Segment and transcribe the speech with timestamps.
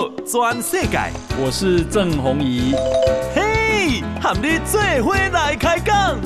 [0.00, 0.98] 报全世界，
[1.38, 2.72] 我是郑宏仪。
[3.34, 6.18] 嘿，和你做伙来开讲。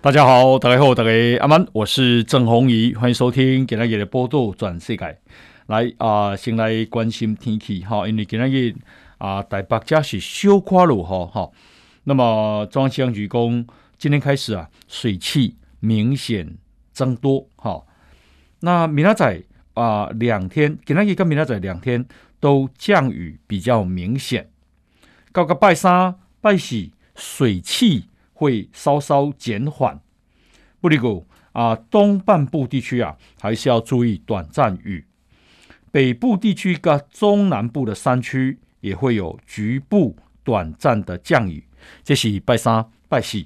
[0.00, 1.10] 大家好，大家好，大家
[1.40, 5.18] 阿曼，我是郑宏仪，欢迎收听今日的波度转世界。
[5.66, 8.74] 来啊、呃，先来关心天气哈，因为今日
[9.18, 11.50] 啊，台北加是小可落雨哈。
[12.04, 13.66] 那么中央气象局公，
[13.96, 16.56] 今天开始啊，水汽明显
[16.92, 17.84] 增多哈。
[18.60, 19.42] 那明仔载
[19.74, 22.04] 啊，两天，今天跟明仔载两天
[22.40, 24.50] 都降雨比较明显。
[25.32, 30.00] 到个拜三、拜四，水汽会稍稍减缓。
[30.80, 35.04] 不过啊，东半部地区啊，还是要注意短暂雨。
[35.90, 41.64] 北部地区跟中南部的山区也会有局部短暂的降雨。
[42.02, 43.44] 这是拜三、拜四，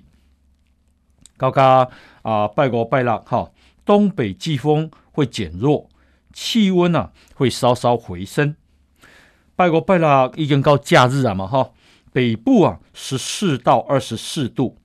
[1.36, 1.88] 高嘎
[2.22, 3.50] 啊，拜五、拜六哈，
[3.84, 5.88] 东北季风会减弱，
[6.32, 8.56] 气温啊会稍稍回升。
[9.54, 11.72] 拜五、拜六已经到假日了嘛哈，
[12.12, 14.78] 北部啊十四到二十四度，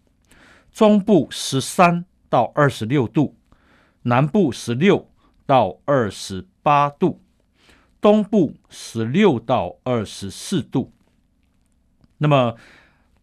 [0.71, 3.35] 中部十三到二十六度，
[4.03, 5.09] 南部十六
[5.45, 7.21] 到二十八度，
[8.01, 10.91] 东部十六到二十四度。
[12.17, 12.55] 那么。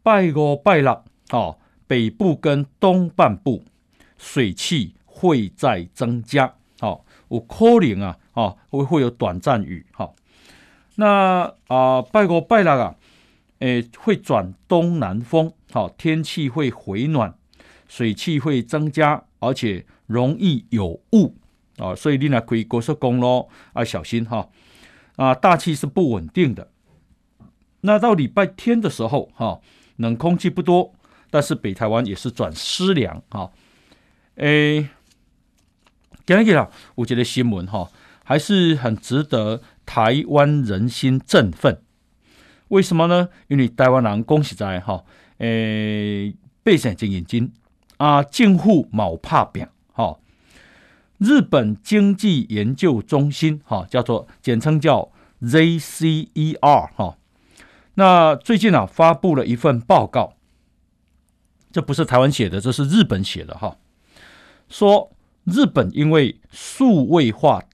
[0.08, 3.62] 拜五拜六，哦，北部跟东半部
[4.16, 10.14] 水汽会再增加，哦，有可能啊，哦，会会有短暂雨，哈、哦。
[10.94, 12.96] 那啊、呃，拜五拜六啊，
[13.58, 17.34] 诶，会转东南风，好、哦，天气会回暖，
[17.86, 21.34] 水汽会增加，而且容易有雾，
[21.76, 26.70] 啊、哦，所以你呢可以高速公路啊小心哈、哦，啊，大气是不稳定的。
[27.82, 29.60] 那到礼拜天的时候，哈、哦。
[29.98, 30.92] 冷空气不多，
[31.30, 33.50] 但是北台湾也是转湿凉啊。
[34.34, 34.88] 诶，
[36.26, 37.88] 讲起来，我觉得新闻哈
[38.24, 41.82] 还是很值得台湾人心振奋。
[42.68, 43.28] 为什么呢？
[43.48, 45.04] 因为台湾人恭喜在哈，
[45.38, 47.52] 诶，背上只眼睛
[47.96, 50.18] 啊，近乎冇怕病哈。
[51.18, 55.10] 日本经济研究中心哈，叫做简称叫
[55.40, 57.16] ZCER 哈。
[57.98, 60.34] 那最近啊，发布了一份报告，
[61.72, 63.76] 这不是台湾写的，这是日本写的哈。
[64.68, 65.10] 说
[65.42, 67.64] 日本因为数位化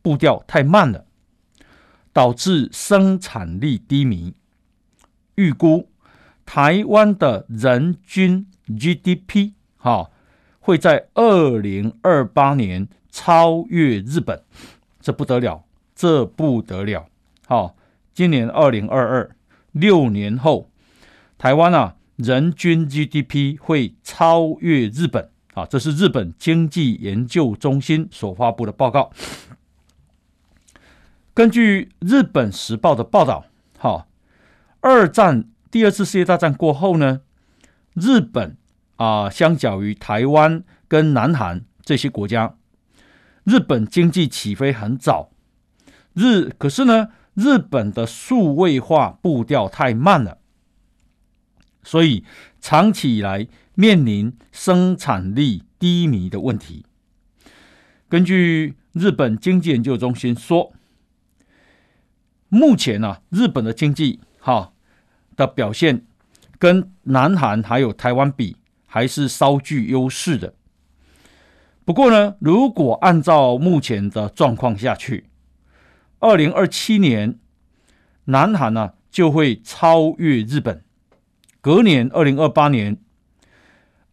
[0.00, 1.04] 步调太慢了，
[2.14, 4.32] 导致生产力低迷。
[5.34, 5.90] 预估
[6.46, 10.10] 台湾的人均 GDP 哈
[10.60, 14.42] 会在二零二八年超越日本，
[15.02, 15.62] 这不得了，
[15.94, 17.06] 这不得了。
[17.46, 17.76] 好，
[18.14, 19.36] 今年二零二二。
[19.74, 20.70] 六年后，
[21.36, 25.66] 台湾啊，人均 GDP 会超越日本啊！
[25.66, 29.10] 这是日本经济研究中心所发布的报告。
[31.34, 33.46] 根据日本时报的报道，
[33.78, 34.06] 哈，
[34.80, 37.22] 二战第二次世界大战过后呢，
[37.94, 38.56] 日本
[38.94, 42.54] 啊，相较于台湾跟南韩这些国家，
[43.42, 45.30] 日本经济起飞很早。
[46.12, 50.38] 日可是呢，日本的数位化步调太慢了，
[51.82, 52.24] 所以
[52.60, 56.86] 长期以来面临生产力低迷的问题。
[58.08, 60.72] 根据日本经济研究中心说，
[62.48, 64.72] 目前呢、啊，日本的经济哈
[65.34, 66.06] 的表现
[66.60, 68.56] 跟南韩还有台湾比，
[68.86, 70.54] 还是稍具优势的。
[71.84, 75.26] 不过呢，如果按照目前的状况下去，
[76.24, 77.38] 二零二七年，
[78.24, 80.82] 南韩呢、就会超越日本。
[81.60, 82.96] 隔年二零二八年，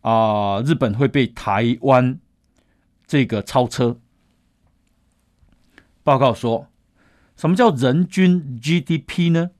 [0.02, 2.20] 啊、日本会被台湾
[3.08, 3.98] 这个超车。
[6.04, 6.68] 报告说，
[7.38, 9.52] 什么叫人均 GDP 呢？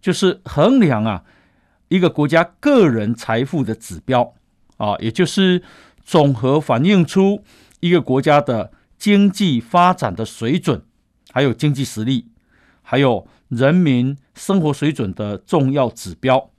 [0.00, 1.22] 就是衡量啊
[1.86, 4.34] 一个国家个人财富的指标
[4.78, 5.62] 啊，也就是
[6.04, 7.44] 总和反映出
[7.78, 10.82] 一个国家的经济发展的水准。
[11.36, 12.28] 还有经济实力，
[12.80, 16.50] 还有人民生活水准的重要指标。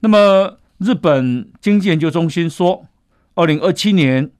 [0.00, 2.84] 那么，日本经济研究中心说，
[3.34, 4.30] 二零二七年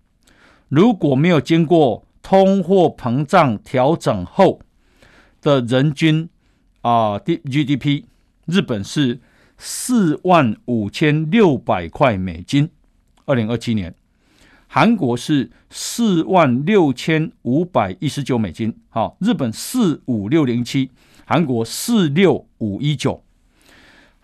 [0.68, 4.60] 如果没有经过通货膨胀调整后
[5.40, 6.28] 的人均
[6.82, 8.04] 啊 GDP，
[8.44, 9.20] 日本是
[9.56, 12.68] 四万五千六百块美金。
[13.24, 13.94] 二零二七年。
[14.76, 20.90] 韩国是四万六千五百一十九美金，好，日本四五六零七，
[21.25, 23.25] 韩国四六五一九，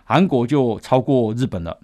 [0.05, 1.81] 韩国就超过日本了。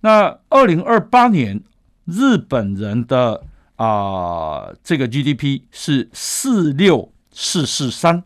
[0.00, 1.62] 那二零二八年
[2.04, 3.44] 日本人的
[3.76, 8.24] 啊、这个 GDP 是四六四四三，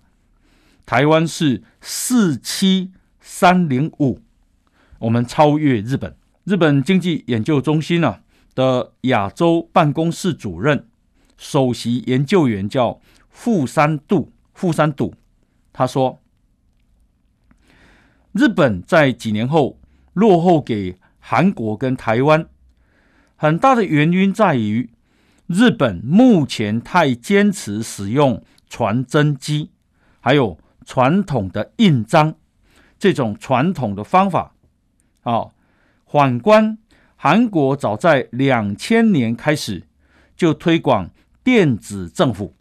[0.86, 2.90] 台湾是四七
[3.20, 4.22] 三零五，
[4.98, 6.16] 我们超越日本。
[6.44, 8.22] 日本经济研究中心啊
[8.54, 10.88] 的亚洲办公室主任、
[11.36, 15.14] 首席研究员叫富山度，富山度，
[15.72, 16.18] 他说。
[18.32, 19.80] 日本在几年后
[20.12, 22.46] 落后给韩国跟台湾，
[23.34, 24.88] 很大的原因在于
[25.48, 29.70] 日本目前太坚持使用传真机，
[30.20, 32.36] 还有传统的印章
[33.00, 34.54] 这种传统的方法。
[35.22, 35.52] 好，
[36.06, 36.78] 反观
[37.22, 39.82] 韩国，早在两千年开始
[40.34, 41.10] 就推广
[41.44, 42.54] 电子政府。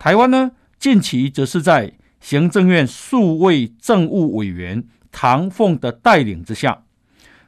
[0.00, 0.50] 台湾呢，
[0.80, 4.82] 近期则是在行政院数位政务委员
[5.12, 6.82] 唐凤的带领之下，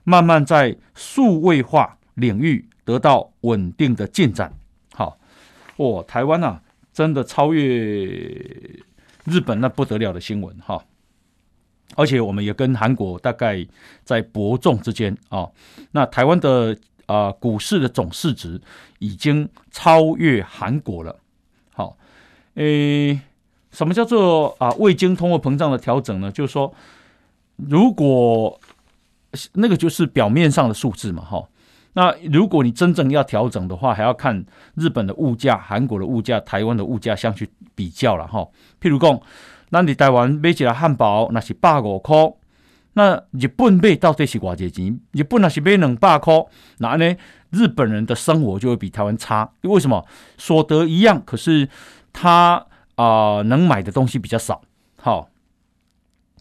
[0.04, 4.54] 慢慢在数位化领域得到稳定的进展。
[4.94, 5.18] 好，
[5.78, 6.62] 哦，台湾啊，
[6.92, 7.64] 真的超越
[9.24, 10.84] 日本那不得了的新闻哈！
[11.96, 13.66] 而且我们也跟韩国大概
[14.04, 15.48] 在伯仲之间啊。
[15.92, 18.60] 那台湾的啊股市的总市值
[18.98, 21.16] 已经超越韩国了。
[21.74, 21.96] 好，
[22.54, 23.20] 诶。
[23.72, 26.30] 什么叫做啊未经通货膨胀的调整呢？
[26.30, 26.74] 就是说，
[27.56, 28.60] 如果
[29.54, 31.48] 那个就是表面上的数字嘛，哈。
[31.94, 34.44] 那如果你真正要调整的话，还要看
[34.74, 38.46] 日本的物价、韩国的物价、台湾的物价相去比较了，哈。
[38.78, 39.18] 譬如讲，
[39.72, 42.14] 那你台湾买一个汉堡那是百五块，
[42.92, 45.00] 那日本买到底是偌济钱？
[45.10, 46.34] 日本那是买两百块，
[46.78, 47.16] 那呢？
[47.50, 50.06] 日本人的生活就会比台湾差，为什么？
[50.38, 51.68] 所得一样，可是
[52.12, 52.66] 他。
[52.94, 54.62] 啊、能买的东西比较少，
[55.00, 55.30] 好，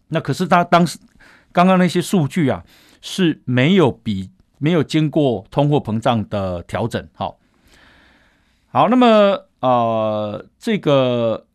[0.09, 0.99] 那可是他当时
[1.53, 2.63] 刚刚那些数据啊
[3.01, 4.29] 是没有比
[4.59, 7.39] 没有经过通货膨胀的调整，好，
[8.67, 11.47] 好，那么呃，这个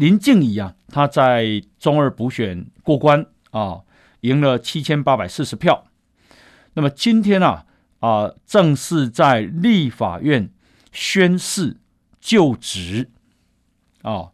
[0.00, 3.82] 林静仪啊，他在中二补选过关啊，
[4.22, 5.88] 赢了七千八百四十票，
[6.72, 7.66] 那么今天啊
[7.98, 10.48] 啊、正式在立法院
[10.90, 11.76] 宣誓
[12.18, 13.10] 就职
[14.00, 14.30] 啊。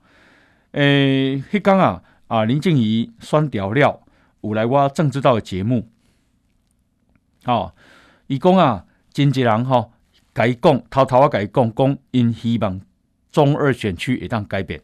[0.71, 4.03] 诶，迄刚啊啊，林静仪选调料
[4.43, 5.89] 有来挖政治道的节目，
[7.45, 7.75] 哦，
[8.29, 9.91] 伊讲啊，经济人吼，
[10.33, 12.81] 甲伊讲，偷偷啊甲伊讲，讲因希望
[13.33, 14.81] 中二选区会当改变，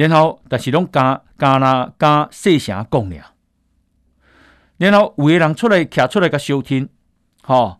[0.00, 3.24] 然后但是拢加加那加细声讲尔，
[4.78, 6.88] 然后有个人出来徛出来甲收听，
[7.42, 7.78] 吼，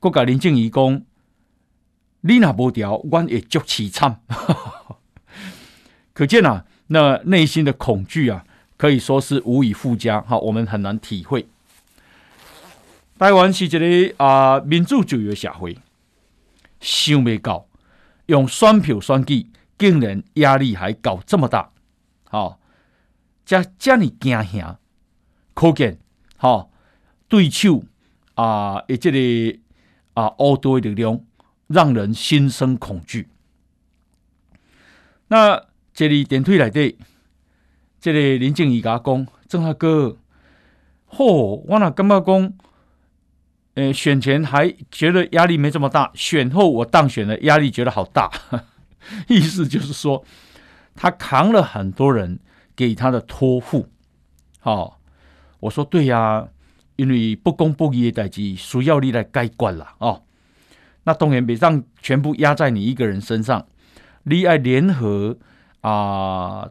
[0.00, 1.00] 搁甲林静仪讲，
[2.22, 4.20] 你若无调，阮会足凄惨。
[6.12, 8.44] 可见啊，那内心的恐惧啊，
[8.76, 10.20] 可以说是无以复加。
[10.22, 11.46] 好，我们很难体会。
[13.16, 15.78] 台湾是一个啊民主自由的社会，
[16.80, 17.64] 想未到
[18.26, 19.46] 用选票选举，
[19.78, 21.70] 竟然压力还搞这么大。
[22.24, 22.58] 好，
[23.44, 24.78] 这这么惊吓，
[25.54, 25.98] 可见
[26.36, 26.70] 好
[27.28, 27.84] 对手
[28.34, 29.62] 啊，以这里
[30.14, 31.20] 啊，恶多力量，
[31.66, 33.28] 让人心生恐惧。
[35.28, 35.66] 那。
[35.96, 36.98] 这里电梯内底，
[38.00, 40.18] 这个林静仪甲讲：“郑大哥，
[41.08, 42.52] 嚯、哦，我哪感觉讲，
[43.74, 48.28] 呃，选前还觉得压力没这么大，选后我当选了，压力觉得好大。
[49.28, 50.24] 意思就是说，
[50.94, 52.38] 他扛了很多人
[52.76, 53.88] 给他的托付。
[54.60, 54.94] 好、哦，
[55.60, 56.48] 我说对呀、
[56.96, 60.22] 因为不公不义的代志需要你来解决了哦。
[61.04, 63.66] 那当然别让全部压在你一个人身上，
[64.24, 65.36] 你要联合。”
[65.84, 66.70] 啊，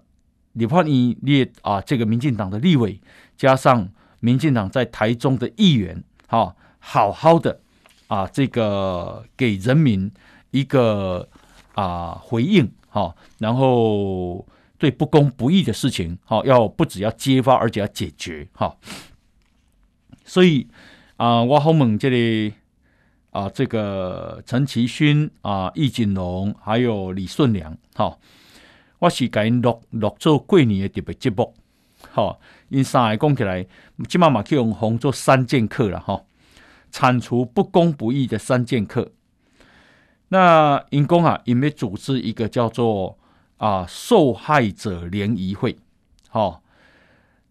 [0.53, 2.99] 你怕你列啊，这个民进党的立委，
[3.37, 3.87] 加上
[4.21, 7.59] 民进党在台中的议员，好、好好的
[8.07, 10.11] 啊，这个给人民
[10.49, 11.29] 一个
[11.73, 14.45] 啊回应，哈、然后
[14.77, 18.75] 对不公不义的事情，哈、要不只要揭发，而且要解决，哈、
[20.23, 20.67] 所以
[21.17, 22.53] 啊，我好问这里
[23.31, 28.17] 啊，这个陈其勋啊，易景龙，还有李顺良，哈、
[28.99, 31.53] 我是给录录做过年的特别节目，
[32.11, 32.39] 吼，
[32.69, 33.65] 因三个讲起来，
[34.07, 36.25] 即马嘛去用红做三剑客了，吼，
[36.91, 39.11] 铲除不公不义的三剑客。
[40.33, 43.19] 那因公啊，因要组织一个叫做
[43.57, 45.77] 啊受害者联谊会，
[46.29, 46.59] 吼。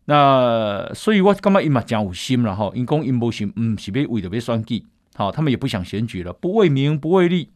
[0.07, 4.85] 那所以我感觉因嘛真有心了，吼，因公因无心，唔是要为着要选举，
[5.15, 7.49] 好，他们也不想选举了，不为名不为利，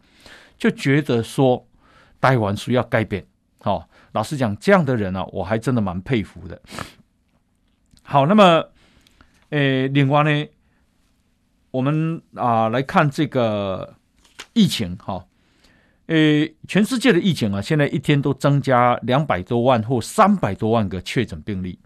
[0.56, 1.66] 就觉得说
[2.21, 3.26] 台湾需要改变。
[3.59, 6.62] 好，老实讲，这样的人呢、啊，我还真的蛮佩服的。
[8.04, 8.64] 好，那么，
[9.50, 10.47] 诶，另外呢，
[11.73, 13.95] 我们啊来看这个
[14.57, 15.27] 疫情哈，
[16.07, 16.17] 呃，
[16.67, 21.79] 全世界的疫情啊，现在一天都增加两百多万或三百多万个确诊病例。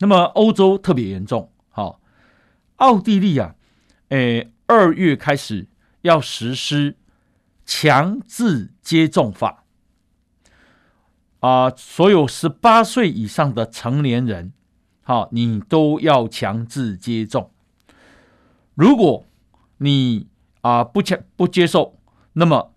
[0.00, 2.02] 那么欧洲特别严重，好，
[2.76, 3.54] 奥地利啊，
[4.08, 5.66] 诶，二月开始
[6.02, 6.96] 要实施
[7.64, 9.64] 强制接种法，
[11.40, 14.52] 啊，所有十八岁以上的成年人，
[15.02, 17.50] 好，你都要强制接种。
[18.74, 19.24] 如果
[19.78, 20.26] 你
[20.64, 21.98] 啊不强不接受，
[22.32, 22.72] 那么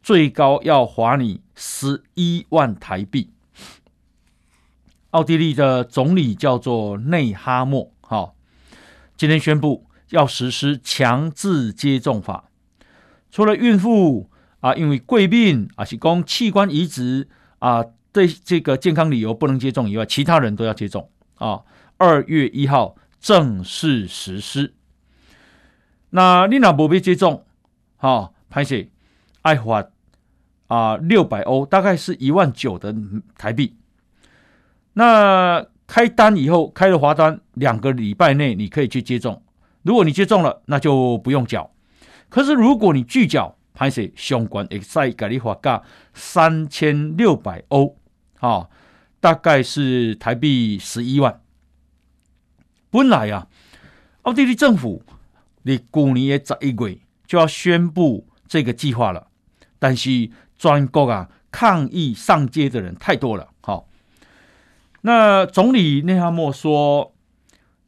[0.00, 3.30] 最高要罚你十一万台币。
[5.10, 8.32] 奥地利的总理叫做内哈默，哈，
[9.16, 12.44] 今天宣布要实施强制接种法。
[13.32, 14.30] 除了孕妇
[14.60, 21.62] 啊，因为贵病啊，是供器官移植啊，对这个健康理由不能接种以外，其他人都要接种啊。
[21.96, 24.74] 二月一号正式实施。
[26.14, 27.44] 那你若无要接种，
[27.96, 28.90] 哈，歹势
[29.40, 29.88] 爱罚
[30.66, 32.94] 啊六百欧，大概是一万九的
[33.38, 33.76] 台币。
[34.92, 39.42] 那开单以后开了罚单，两个礼拜内你可以去接种。
[39.82, 41.70] 如果你接种了，那就不用缴。
[42.28, 47.96] 可是如果你拒缴，歹势相关会再给你罚价三千六百欧，
[48.40, 48.68] 啊，
[49.18, 51.40] 大概是台币十一万。
[52.90, 53.48] 本来啊，
[54.22, 55.02] 奥地利政府
[55.62, 59.28] 你去年的十一月就要宣布这个计划了，
[59.78, 63.88] 但是全国啊抗议上街的人太多了，好。
[65.02, 67.12] 那总理内哈默说：“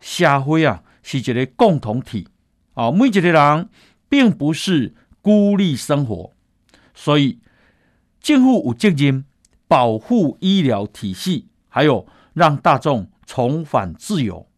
[0.01, 2.27] 社会啊是一个共同体
[2.75, 3.69] 啊，每一个人
[4.09, 6.33] 并不是孤立生活，
[6.93, 7.39] 所以
[8.21, 9.25] 政府有责任
[9.69, 14.49] 保护医疗体系，还有让大众重返自由。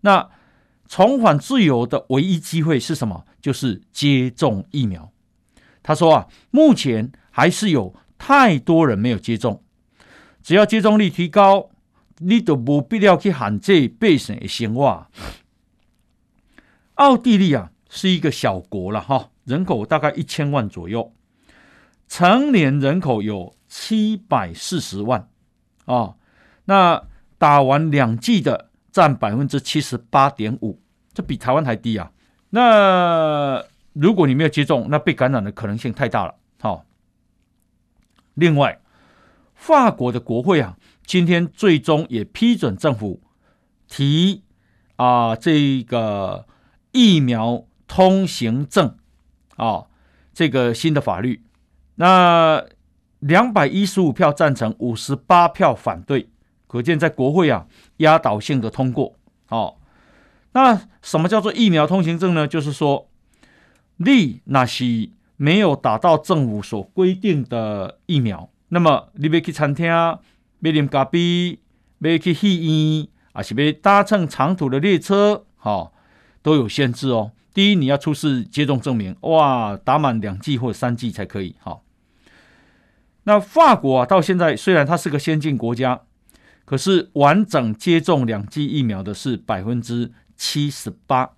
[0.00, 0.30] 那
[0.88, 3.24] 重返自由的唯一机会是什么？
[3.40, 5.12] 就是接种疫苗。”
[5.82, 9.62] 他说：“啊，目前还是有太多人没有接种，
[10.42, 11.70] 只要接种率提高。”
[12.20, 15.06] 你都不必要去限制百姓的生活。
[16.94, 21.12] 奥地利啊，是一个小国了哈，人口大概一千万左右，
[22.08, 25.28] 成年人口有七百四十万
[25.84, 26.16] 啊。
[26.64, 27.04] 那
[27.38, 28.67] 打完两剂的
[28.98, 30.76] 占百分之七十八点五，
[31.12, 32.10] 这比台湾还低啊。
[32.50, 36.34] 那如果你没有接种，那被感染的可能性太大了。
[36.60, 36.84] 好，
[38.34, 38.80] 另外，
[39.54, 40.76] 法国的国会啊。
[41.06, 43.22] 今天最终也批准政府
[43.86, 44.42] 提
[44.96, 46.44] 啊这个
[46.90, 48.96] 疫苗通行证
[49.54, 49.86] 啊
[50.34, 51.44] 这个新的法律，
[51.94, 52.66] 那
[53.20, 56.28] 两百一十五票赞成，五十八票反对，
[56.68, 59.16] 可见在国会啊压倒性的通过。
[59.46, 59.80] 好，
[60.52, 62.46] 那什么叫做疫苗通行证呢？
[62.46, 63.08] 就是说，
[63.96, 69.90] 你那是没有打到政府所规定的疫苗，那么你别去餐厅。
[70.60, 71.56] 要啉咖啡，
[72.00, 75.92] 要去戏院，还是要搭乘长途的列车，哈、哦，
[76.42, 77.30] 都有限制哦。
[77.54, 81.80] 第一，你要出示接种证明，哇，打满两剂或者三剂才可以，哈、哦。
[83.22, 86.00] 那法国啊，到现在虽然它是个先进国家，
[86.68, 91.30] 可是完整接种两剂疫苗的是百分之七十八。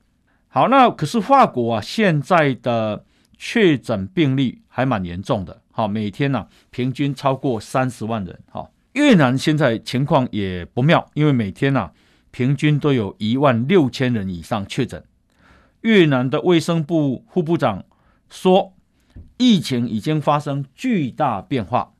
[0.48, 3.04] 好，那可是法国啊，现在的
[3.38, 11.92] 确诊病例还蛮严重的，好、每天呢、啊、平均超过三十万人，好、越南现在情况也不妙，因为每天呐、啊，
[12.32, 15.04] 平均都有一万六千人以上确诊。
[15.82, 17.84] 越南的卫生部副部长
[18.28, 18.74] 说，
[19.36, 21.92] 疫情已经发生巨大变化。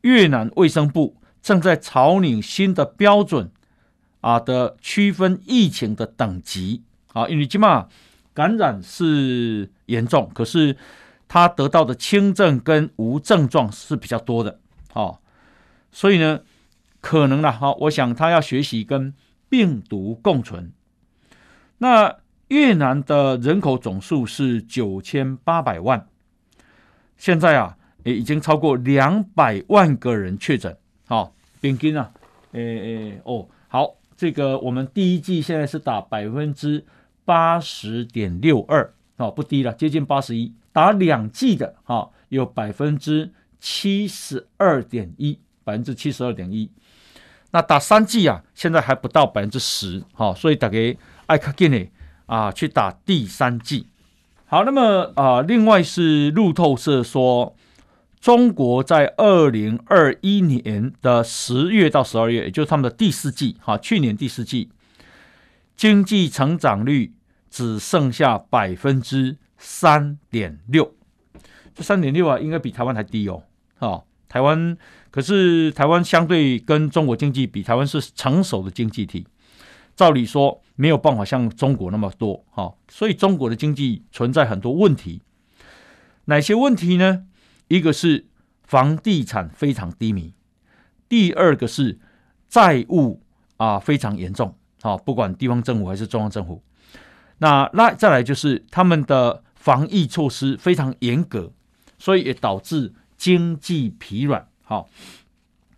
[0.00, 3.52] 越南卫生部正在草拟新的标准
[4.20, 7.86] 啊的区分疫情的等级啊，因为起码
[8.34, 10.76] 感染是严重，可是
[11.28, 14.58] 他得到的轻症跟无症状是比较多的，
[14.94, 15.20] 哦。
[15.92, 16.40] 所以呢，
[17.00, 19.14] 可能了哈，我想他要学习跟
[19.48, 20.72] 病毒共存。
[21.78, 22.16] 那
[22.48, 26.08] 越南的人口总数是九千八百万，
[27.16, 30.76] 现在啊，也已经超过两百万个人确诊。
[31.06, 31.35] 好，
[31.66, 32.10] 平均啊，
[32.52, 36.84] 诶诶哦，好，这个我们第一季现在是打百分之
[37.24, 40.52] 八十点六二，哦，不低了，接近八十一。
[40.72, 45.38] 打两季的哈，有百分之七十二点一。
[45.66, 46.70] 百分之七十二点一，
[47.50, 50.78] 那打三季啊，现在还不到百分之十，哈，所以大家
[51.26, 51.84] 爱卡紧的
[52.26, 53.88] 啊，去打第三季。
[54.44, 57.56] 好，那么啊，另外是路透社说，
[58.26, 64.68] 中国在二零二一年的十月到十二月，也就是他们的第四季，哈，去年第四季
[65.76, 67.12] 经济成长率
[67.48, 70.92] 只剩下百分之三点六。
[71.72, 73.44] 这三点六啊，应该比台湾还低哦。
[73.78, 74.76] 哦，台湾
[75.12, 79.24] 可是台湾相对跟中国经济比，台湾是成熟的经济体。
[79.94, 85.22] 照理说没有办法像中国那么多，哈，所以中国的经济存在很多问题。
[86.24, 87.22] 哪些问题呢？
[87.68, 88.26] 一个是
[88.62, 90.32] 房地产非常低迷，
[91.08, 91.98] 第二个是
[92.48, 93.22] 债务
[93.56, 96.62] 啊非常严重，啊，不管地方政府还是中央政府。
[97.38, 101.52] 那那再来就是他们的防疫措施非常严格，
[101.98, 104.48] 所以也导致经济疲软。
[104.62, 104.88] 好，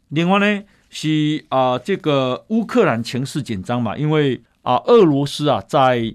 [0.08, 0.64] 另外呢。
[0.90, 6.14] 是啊、这个乌克兰情势紧张嘛，因为啊、俄罗斯啊在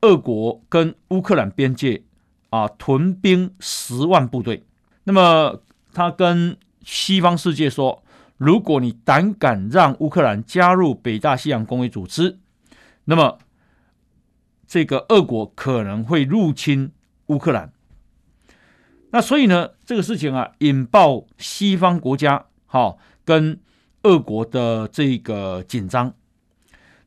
[0.00, 2.02] 俄国跟乌克兰边界
[2.48, 4.64] 啊屯兵十万部队，
[5.04, 5.60] 那么
[5.92, 8.02] 他跟西方世界说，
[8.36, 12.38] 如果你胆敢让乌克兰加入北大西洋公约组织，
[13.04, 13.38] 那么
[14.66, 16.92] 这个俄国可能会入侵
[17.26, 17.72] 乌克兰。
[19.10, 23.60] 那所以呢，这个事情啊，引爆西方国家好、哦、跟。
[24.06, 26.12] 俄国的这个紧张，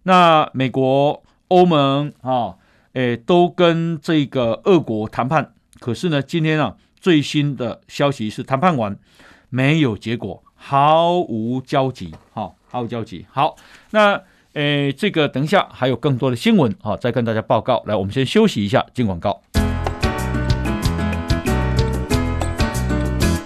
[0.02, 2.56] 那美国、欧盟啊，
[2.94, 5.54] 诶，都跟这个俄国谈判。
[5.80, 6.76] 可是呢，今天啊，
[7.08, 8.98] 最新的消息是谈判完
[9.48, 13.26] 没有结果，毫无交集，哈，毫无交集。
[13.32, 13.56] 好，
[13.92, 14.22] 那
[14.56, 17.82] 诶，这个等一下还有更多的新闻啊，再跟大家报告。
[17.86, 19.42] 来，我们先休息一下，进广告。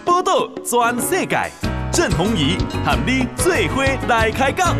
[0.03, 1.38] 报道全世界。
[1.91, 4.75] 郑弘仪喊你做伙来开讲。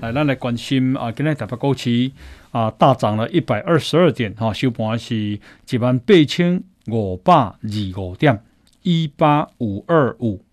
[0.00, 2.10] 来，咱来关心啊，今天台北股市
[2.50, 5.38] 啊大涨了一百二十二点，哈、啊，收盘是
[5.68, 7.56] 一万八千五百二
[7.96, 8.42] 五点，
[8.82, 10.44] 一八五二五。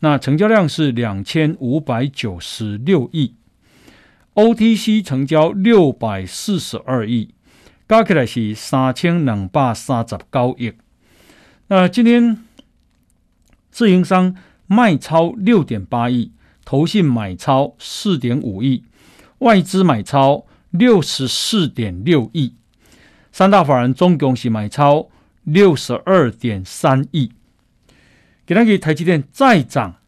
[0.00, 3.34] 那成交量是两千五百九十六亿
[4.34, 7.34] ，OTC 成交六百四十二亿，
[7.88, 10.74] 加起来是三千两百三十九亿。
[11.68, 12.38] 那今天
[13.70, 16.32] 自营商卖超六点八亿，
[16.64, 18.84] 投信买超四点五亿，
[19.38, 22.56] 外资买超六十四点六亿，
[23.30, 25.08] 三大法人总共是买超
[25.44, 27.30] 六十二点三亿。
[28.44, 30.00] 给那个台积电再涨，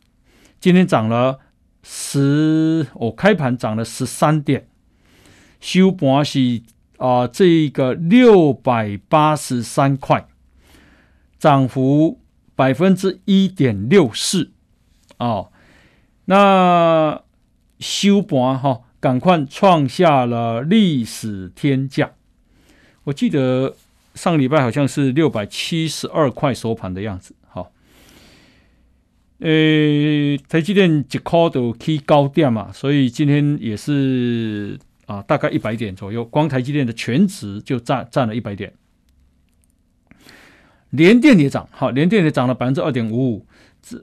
[0.58, 1.38] 今天涨了
[1.84, 4.66] 十，我、哦、开盘涨了十三点，
[5.60, 6.62] 收盘是
[6.96, 10.26] 啊、呃，这个六百八十三块。
[11.38, 12.18] 涨幅
[12.56, 14.50] 百分之一点六四，
[15.18, 15.52] 哦，
[16.24, 17.22] 那
[17.78, 22.12] 收盘哈，赶快创下了历史天价。
[23.04, 23.76] 我记得
[24.14, 27.70] 上礼拜好像是六百七十二块收盘的样子，哈、
[29.38, 30.36] 呃。
[30.48, 38.72] 台积电一块都起高点嘛，所以今天也是啊，大概一百点左右，光台积电的全值就占占了一百点。
[40.90, 43.46] 联电也涨，好，联电也涨了百分之二点五五，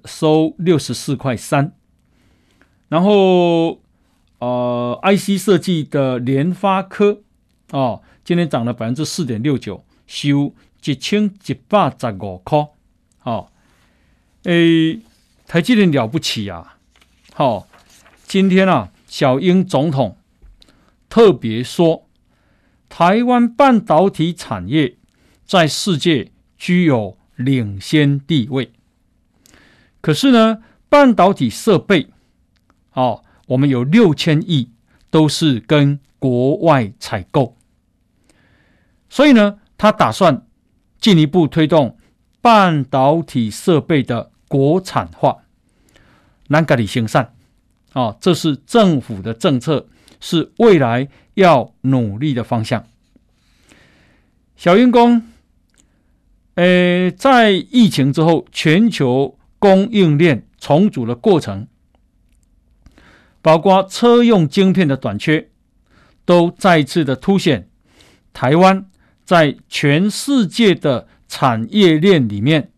[0.05, 1.73] 收六十四块三。
[2.89, 3.81] 然后，
[4.43, 7.21] 呃，IC 设计的联发科，
[7.71, 10.53] 哦，今天涨了百分之四点六九，收
[10.83, 12.67] 一千一百十五块。
[13.23, 13.49] 哦，
[14.43, 14.99] 诶，
[15.47, 16.77] 台积电了不起啊！
[17.33, 17.67] 好、哦，
[18.25, 20.17] 今天啊，小英总统
[21.07, 22.07] 特别说，
[22.89, 24.97] 台湾半导体产业
[25.45, 26.31] 在世界。
[26.55, 28.71] 具有领先地位，
[29.99, 32.07] 可是呢，半导体设备，
[32.93, 34.71] 哦，我们有六千亿
[35.09, 37.57] 都是跟国外采购，
[39.09, 40.45] 所以呢，他打算
[40.99, 41.97] 进一步推动
[42.41, 45.43] 半导体设备的国产化，
[46.47, 47.33] 南咖里兴善，
[47.93, 49.87] 啊，这是政府的政策，
[50.19, 52.85] 是未来要努力的方向。
[54.55, 55.23] 小员工。
[56.55, 61.67] 呃，在疫情之后，全球供应链重组的过程，
[63.43, 65.51] 包括车用晶片的短缺，
[66.25, 67.69] 都再次的凸显
[68.33, 68.89] 台湾
[69.23, 72.71] 在全世界的产业链里面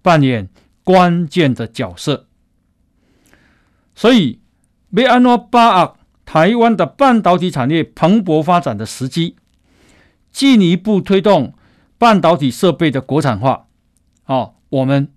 [0.00, 0.48] 扮演
[0.82, 2.26] 关键的角色。
[3.94, 4.40] 所以，
[4.92, 9.36] 要安怎把握台湾的半导体产业蓬勃发展的时机，
[10.32, 11.52] 进一步推动。
[11.96, 13.68] 半导体设备的国产化，
[14.26, 15.08] 哦，我们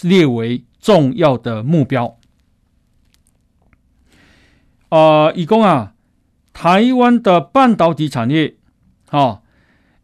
[0.00, 2.18] 列为重要的目标。
[4.88, 5.94] 啊、呃，以供啊，
[6.52, 8.56] 台湾的半导体产业，
[9.08, 9.42] 哈、哦，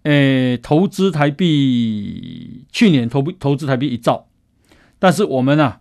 [0.03, 4.27] 诶，投资台币去年投投资台币一兆，
[4.99, 5.81] 但是我们啊，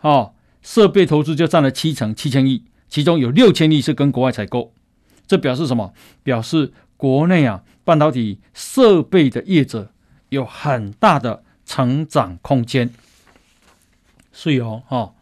[0.00, 4.72] 哦，设备投资就占了七成七千亿，其中有六千亿是跟国外采购。
[5.26, 5.94] 这表示什么？
[6.22, 9.92] 表示国内啊半导体设备的业者
[10.28, 12.90] 有很大的成长空间。
[14.32, 15.14] 是哦，哈、哦。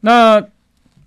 [0.00, 0.44] 那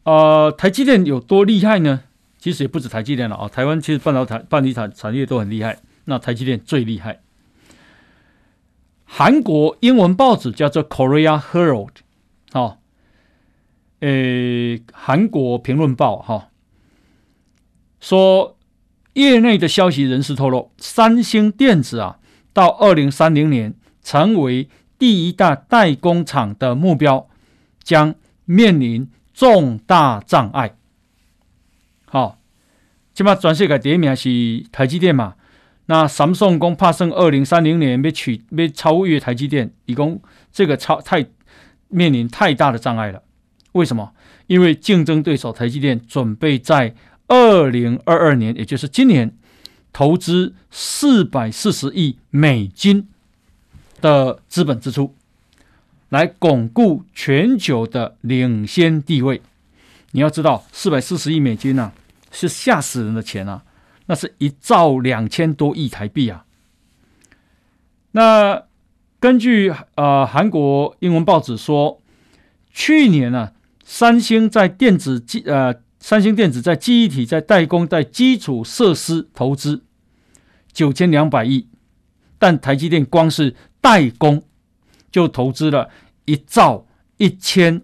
[0.03, 2.01] 呃，台积电有多厉害呢？
[2.37, 5.79] 其实也不止台积电了啊、台湾其实半导体、半导体产产业都很厉害。
[6.05, 7.21] 那台积电最厉害。
[9.05, 11.87] 韩国英文报纸叫做《Korea Herald》，
[12.59, 12.79] 哦，
[14.01, 16.49] 诶，韩国评论报哈、
[18.01, 18.57] 说
[19.13, 22.19] 业内的消息人士透露，三星电子啊，
[22.51, 24.67] 到二零三零年成为
[24.99, 27.29] 第一大代工厂的目标，
[27.81, 29.09] 将面临
[29.43, 30.73] 重大障碍。
[32.05, 32.39] 好，
[33.13, 35.35] 起码全世界第一名是台积电嘛。
[35.87, 40.21] 那三星讲怕剩二零三零年被取被超越台积电，以供
[40.53, 41.25] 这个超太
[41.89, 43.21] 面临太大的障碍了。
[43.73, 44.13] 为什么？
[44.47, 46.95] 因为竞争对手台积电准备在
[47.27, 49.35] 二零二二年，也就是今年，
[49.91, 53.09] 投资四百四十亿美金
[53.99, 55.13] 的资本支出。
[56.13, 59.41] 来巩固全球的领先地位。
[60.11, 61.91] 你要知道，四百四十亿美金啊，
[62.29, 63.63] 是吓死人的钱啊！
[64.05, 66.45] 那是一兆两千多亿台币啊。
[68.11, 68.65] 那
[69.19, 71.99] 根据呃韩国英文报纸说，
[72.71, 79.83] 去年呢、三星在电子记呃三星电子在记忆体在代工在基础设施投资
[80.71, 81.67] 九千两百亿，
[82.37, 84.43] 但台积电光是代工
[85.13, 85.89] 就投资了。
[86.25, 86.85] 一兆
[87.17, 87.81] 一千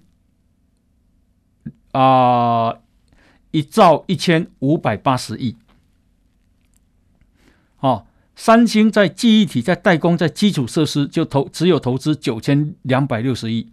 [1.92, 2.80] 啊，
[3.52, 5.56] 一兆一千五百八十亿。
[7.80, 13.72] 哦，三星在记忆体、在代工、在基础设施就投只有投资九千两百六十亿，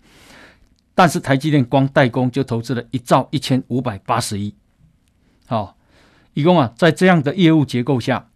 [0.95, 4.55] 但是台积电光代工就投资了一兆一千五百八十亿。
[5.47, 5.77] 好，
[6.35, 8.29] 一共啊，在这样的业务结构下，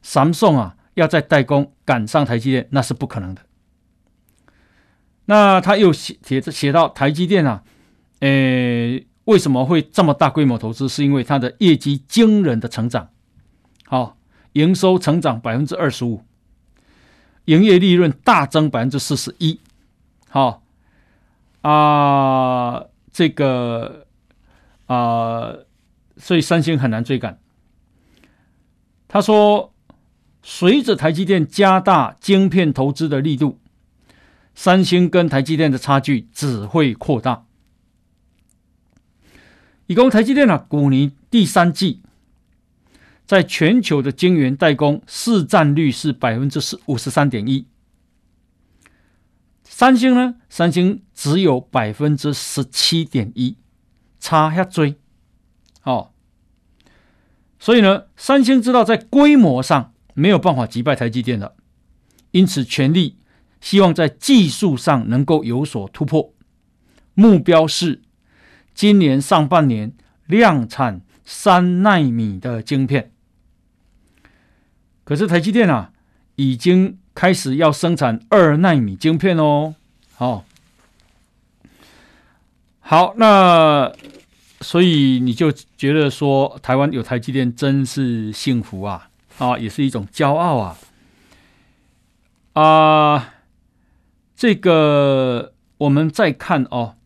[0.00, 3.42] 三星啊要在代工赶上台积电，那是不可能的。
[5.32, 7.62] 那他又写写写到台积电啊，
[8.20, 10.86] 诶，为什么会这么大规模投资？
[10.86, 13.08] 是因为它的业绩惊人的成长，
[13.86, 14.18] 好，
[14.52, 16.22] 营收成长百分之二十五，
[17.46, 19.58] 营业利润大增百分之四十一，
[20.28, 20.62] 好
[21.62, 24.06] 啊，这个
[24.84, 25.54] 啊，
[26.18, 27.38] 所以三星很难追赶。
[29.08, 29.72] 他说，
[30.42, 33.61] 随着台积电加大晶片投资的力度。
[34.54, 37.46] 三星跟台积电的差距只会扩大。
[39.86, 42.02] 以供台积电啊，去年第三季
[43.26, 47.66] 在全球的晶圆代工市占率是百分之五十三点一。
[49.64, 53.56] 三星呢，三星只有百分之十七点一，
[54.20, 54.96] 差下追。
[55.82, 56.12] 哦，
[57.58, 61.56] 所以呢，三星知道在规模上没有办法击败台积电了，
[62.30, 63.16] 因此全力。
[63.62, 66.34] 希望在技术上能够有所突破，
[67.14, 68.02] 目标是
[68.74, 69.92] 今年上半年
[70.26, 73.12] 量产三奈米的晶片。
[75.04, 75.92] 可是台积电啊，
[76.34, 79.76] 已经开始要生产二奈米晶片哦。
[80.16, 80.44] 好，
[82.80, 83.92] 好，那
[84.60, 89.08] 所以你就觉得说，台湾有台积电真是幸福啊！
[89.38, 90.76] 啊，也是一种骄傲啊！
[92.54, 93.31] 啊。
[94.42, 96.96] 这个我们再看哦，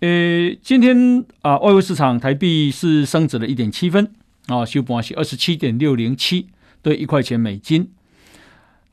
[0.00, 4.12] 呃，今天啊，外汇市场台币是升值了一点七分
[4.48, 6.48] 啊，收盘是二十七点六零七
[6.82, 7.92] 对一块钱美金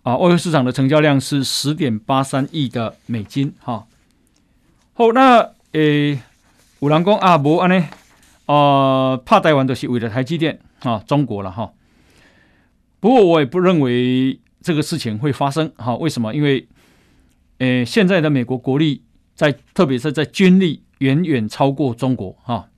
[0.04, 3.88] 啊，外汇市场的成交量是十点八三亿的美金哈。
[4.94, 5.40] 好，那
[5.72, 5.82] 呃，
[6.80, 7.88] 有人讲啊，无安呢，
[8.46, 11.74] 啊，怕台湾都是为了台积电啊，中国了哈。
[13.00, 14.40] 不过我也不认为。
[14.64, 15.94] 这个事情会发生，哈？
[15.98, 16.34] 为什么？
[16.34, 16.66] 因为，
[17.58, 19.04] 呃，现在的美国国力
[19.36, 22.70] 在，特别是在军力远远超过中国，哈。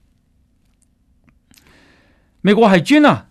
[2.41, 3.29] 美国海军啊，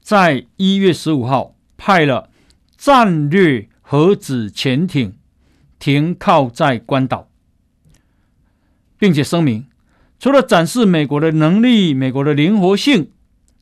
[0.00, 2.30] 在一月十五号派了
[2.76, 5.14] 战略核子潜艇
[5.78, 7.28] 停靠在关岛，
[8.98, 9.66] 并且声明，
[10.18, 13.12] 除了展示美国的能力、美国的灵活性，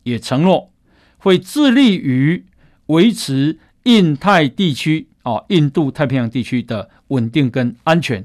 [0.04, 0.72] 也承诺
[1.18, 2.46] 会致力于
[2.86, 3.58] 维持。
[3.84, 8.24] 印太地区哦，印度太平洋地区的稳定跟安全。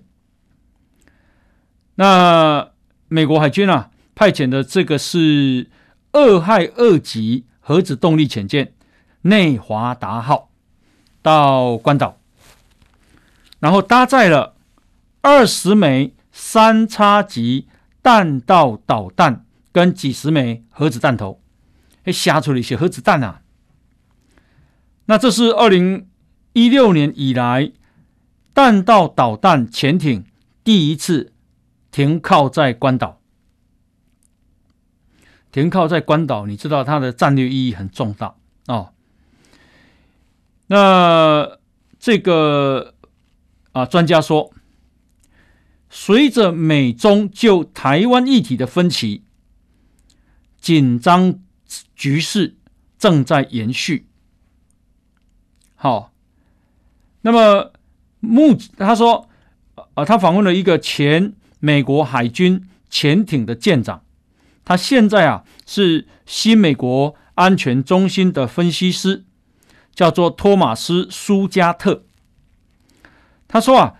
[1.96, 2.70] 那
[3.08, 5.70] 美国海军啊，派遣的这个是
[6.14, 8.74] 俄亥俄级核子动力潜舰
[9.22, 10.50] 内华达号
[11.22, 12.18] 到关岛，
[13.60, 14.56] 然后搭载了
[15.22, 17.68] 二十枚三叉戟
[18.02, 21.42] 弹道导弹跟几十枚核子弹头，
[22.04, 23.42] 哎，下出了一些核子弹啊。
[25.08, 26.08] 那这是二零
[26.54, 27.72] 一六年以来
[28.54, 30.26] 弹道导弹潜艇
[30.64, 31.34] 第一次
[31.92, 33.20] 停靠在关岛。
[35.50, 38.36] 停靠在关岛，你知道它的战略意义很重大
[38.68, 38.94] 哦。
[40.68, 41.58] 那
[41.98, 42.94] 这个
[43.72, 44.54] 啊，专家说，
[45.90, 49.24] 随着美中就台湾议题的分歧，
[50.60, 51.40] 紧张
[51.96, 52.58] 局势
[53.00, 54.07] 正在延续。
[55.80, 56.12] 好，
[57.22, 57.72] 那么
[58.20, 59.30] 目他说，
[59.94, 64.02] 啊，他访问了一个前美国海军潜艇的舰长，
[64.66, 69.24] 他现在啊是新美国安全中心的分析师，
[69.94, 72.04] 叫做托马斯苏加特。
[73.48, 73.94] 他说啊，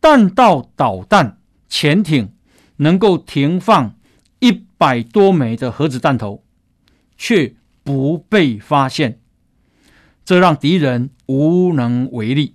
[0.00, 2.32] 弹道导弹潜艇
[2.76, 3.96] 能够停放
[4.38, 6.44] 一百多枚的核子弹头，
[7.18, 9.18] 却不被发现。
[10.24, 12.54] 这让敌人无能为力。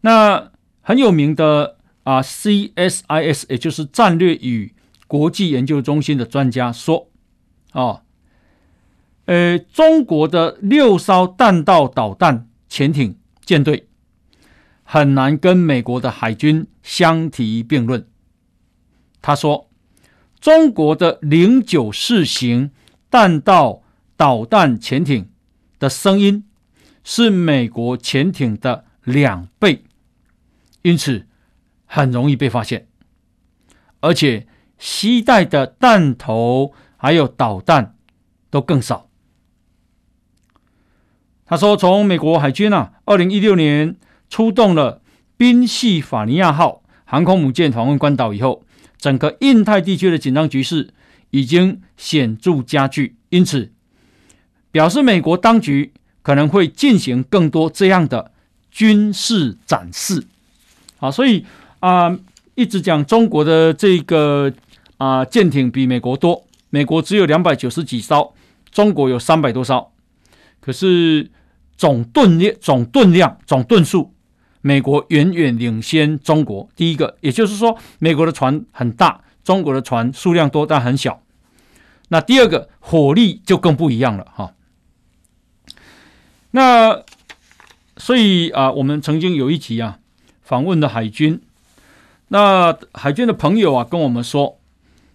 [0.00, 4.74] 那很有名的啊，CSIS 也就是战略与
[5.06, 7.08] 国际研究中心的专家说，
[7.72, 8.02] 哦，
[9.24, 13.88] 呃，中国的六艘弹道导弹潜艇舰队
[14.82, 18.06] 很难跟美国的海军相提并论。
[19.22, 19.70] 他说，
[20.38, 22.70] 中国的零九四型
[23.08, 23.82] 弹道
[24.18, 25.30] 导弹潜艇
[25.78, 26.44] 的声音
[27.02, 29.84] 是美国潜艇的两倍，
[30.82, 31.26] 因此
[31.84, 32.86] 很容易被发现，
[34.00, 34.46] 而且
[34.78, 37.96] 携带的弹头还有导弹
[38.48, 39.10] 都更少。
[41.44, 43.96] 他说，从美国海军啊，二零一六年
[44.30, 45.02] 出动了
[45.36, 48.64] 宾夕法尼亚号航空母舰访问关岛以后，
[48.96, 50.94] 整个印太地区的紧张局势
[51.30, 53.73] 已经显著加剧，因此。
[54.74, 58.32] 表示美国当局可能会进行更多这样的
[58.72, 60.26] 军事展示，
[60.98, 61.46] 啊，所以
[61.78, 62.18] 啊、
[62.56, 64.52] 一直讲中国的这个
[64.96, 68.34] 啊、舰艇比美国多，美国只有两百九十几艘，
[68.72, 69.92] 中国有三百多艘，
[70.60, 71.30] 可是
[71.76, 74.12] 总吨量、总吨量、总吨数，
[74.60, 76.68] 美国远远领先中国。
[76.74, 81.22] 第一个，也就是说，美国的船很大，中国的船数量多但很小。
[82.08, 84.50] 那第二个，火力就更不一样了，哈。
[86.56, 87.02] 那
[87.96, 89.98] 所以啊，我们曾经有一集啊，
[90.40, 91.42] 访问了海军。
[92.28, 94.60] 那海军的朋友啊，跟我们说，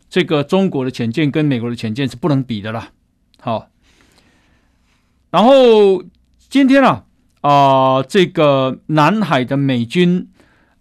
[0.10, 2.90] 这个中国的潜舰跟美国的潜舰是不能比的啦。
[3.40, 3.70] 好，
[5.32, 6.04] 然后
[6.50, 7.06] 今天啊
[7.40, 10.30] 啊，这个南海的美军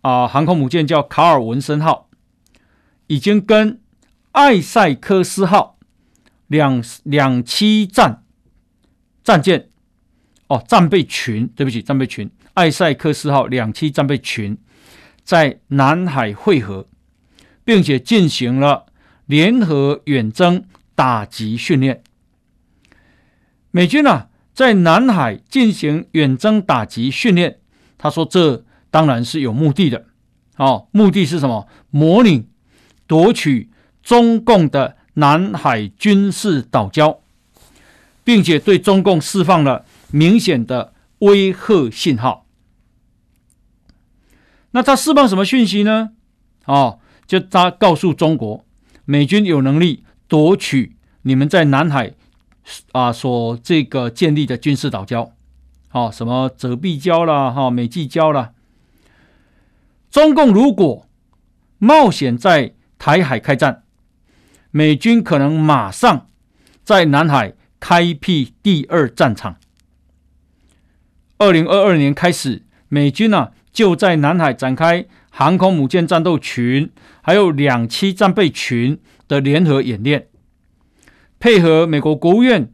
[0.00, 2.08] 啊航空母舰叫卡尔文森号，
[3.06, 3.80] 已经跟
[4.32, 5.78] 艾塞克斯号
[6.48, 8.24] 两两栖战
[9.22, 9.70] 战舰。
[10.48, 14.56] 哦，战备群，对不起，战备群，艾塞克斯号两栖战备群
[15.22, 16.86] 在南海会合，
[17.64, 18.86] 并且进行了
[19.26, 22.02] 联合远征打击训练。
[23.70, 27.58] 美军呢、啊，在南海进行远征打击训练，
[27.98, 30.06] 他说这当然是有目的的。
[30.56, 31.68] 哦，目的是什么？
[31.90, 32.46] 模拟
[33.06, 33.68] 夺取
[34.02, 37.18] 中共的南海军事岛礁，
[38.24, 39.84] 并且对中共释放了。
[40.10, 42.46] 明显的威吓信号。
[44.72, 46.10] 那他释放什么讯息呢？
[46.66, 48.64] 哦，就他告诉中国，
[49.04, 52.12] 美军有能力夺取你们在南海
[52.92, 55.30] 啊所这个建立的军事岛礁，
[55.92, 58.52] 哦，什么泽壁礁啦，哈，美济礁啦。
[60.10, 61.06] 中共如果
[61.78, 63.84] 冒险在台海开战，
[64.70, 66.26] 美军可能马上
[66.84, 69.56] 在南海开辟第二战场。
[71.38, 76.90] 二零二二年开始，美军呢、啊、就在南海展开航空母舰战斗群，
[77.22, 80.26] 还有两栖战备群的联合演练，
[81.38, 82.72] 配合美国国务院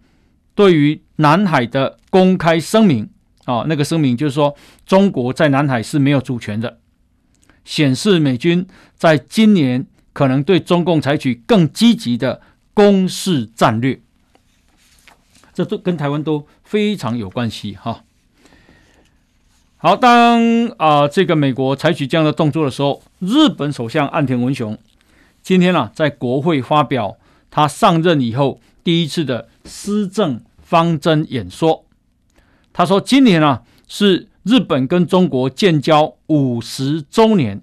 [0.54, 3.10] 对于南海的公开声明
[3.44, 6.78] 啊，那个声明就是说中国在南海是没有主权的，
[7.64, 12.40] 显示美军在今年可能对中共采取更积极的
[12.72, 14.00] 攻势战略，
[15.52, 18.04] 这都跟台湾都非常有关系哈。
[19.84, 20.40] 好，当
[20.78, 24.78] 啊、这个美国采取这样的动作的时候，日本首相岸田文雄
[25.42, 27.18] 今天呢、啊，在国会发表
[27.50, 31.84] 他上任以后第一次的施政方针演说。
[32.72, 37.60] 他说，今年啊是日本跟中国建交五十周年，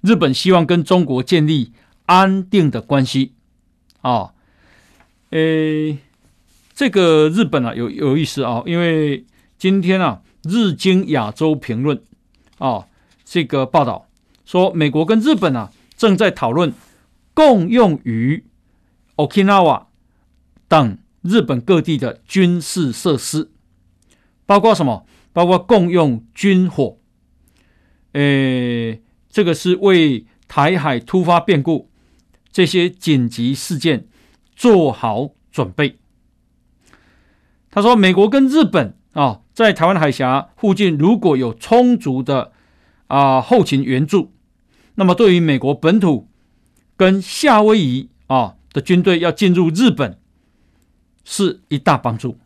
[0.00, 1.70] 日本希望跟中国建立
[2.06, 3.34] 安定的关系。
[4.00, 4.32] 啊，
[5.30, 5.98] 诶，
[6.74, 9.24] 这个日本啊有有意思啊，因为
[9.56, 11.98] 今天啊，《日经亚洲评论》
[12.58, 12.88] 啊
[13.24, 14.08] 这个报道
[14.44, 16.72] 说，美国跟日本啊正在讨论
[17.34, 18.44] 共用于
[19.16, 19.86] Okinawa
[20.68, 23.50] 等日本各地的军事设施，
[24.46, 25.06] 包括什么？
[25.32, 26.98] 包括共用军火。
[28.12, 29.00] 诶，
[29.30, 31.90] 这个是为台海突发变故。
[32.50, 34.08] 这些紧急事件
[34.54, 35.98] 做好准备。
[37.70, 42.52] 他说：“美国跟日本啊，在台湾海峡附近如果有充足的
[43.06, 44.32] 啊后勤援助，
[44.94, 46.28] 那么对于美国本土
[46.96, 50.18] 跟夏威夷啊的军队要进入日本
[51.24, 52.38] 是一大帮助。”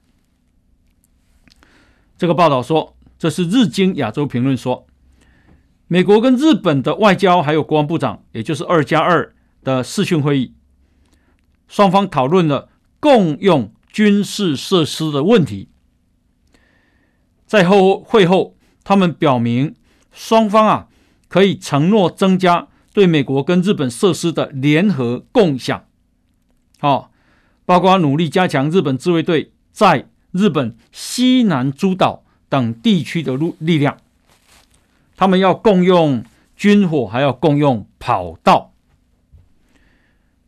[2.18, 4.86] 这个报道说，这是《日经亚洲评论》说，
[5.86, 9.32] 美国跟日本的外交还有国防部长，也就是二加二。
[9.64, 10.54] 的视讯会议，
[11.66, 12.68] 双方讨论了
[13.00, 15.70] 共用军事设施的问题。
[17.46, 19.74] 在后会后，他们表明
[20.12, 20.88] 双方啊
[21.28, 25.84] 可以承诺增加对美国跟日本设施的联合共享，
[26.78, 27.10] 好，
[27.64, 33.98] 包括努力加强日本自卫队在日本西南诸岛等地区的力力量。
[35.16, 36.24] 他们要共用
[36.56, 38.72] 军火，还要共用跑道。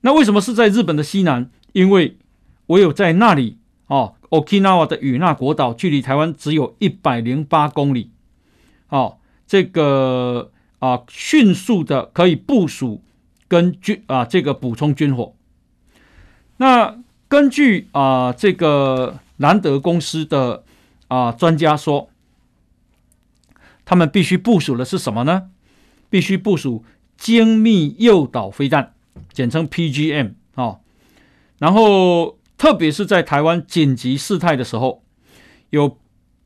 [0.03, 1.51] 那为什么是在日本的西南？
[1.73, 2.19] 因为
[2.67, 8.11] 唯有在那里哦，Okinawa 的与那国岛距离台湾只有一百零八公里，
[8.88, 13.03] 哦，这个啊，迅速的可以部署
[13.47, 15.35] 跟军啊，这个补充军火。
[16.59, 20.64] 那根据啊，这个兰德公司的
[21.09, 22.09] 啊专家说，
[23.85, 25.51] 他们必须部署的是什么呢？
[26.11, 26.85] 必须部署
[27.17, 28.95] 精密诱导飞弹。
[29.33, 30.81] 简称 PGM、哦，
[31.59, 35.03] 然后特别是在台湾紧急事态的时候，
[35.71, 35.99] 有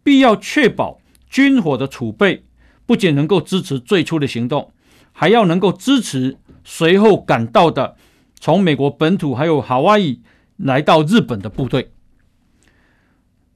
[0.05, 2.45] 必要确保军火的储备，
[2.87, 4.71] 不仅能够支持最初的行动，
[5.11, 7.97] 还要能够支持随后赶到的
[8.39, 10.23] 从美国本土还有夏威夷
[10.59, 11.91] 来到日本的部队。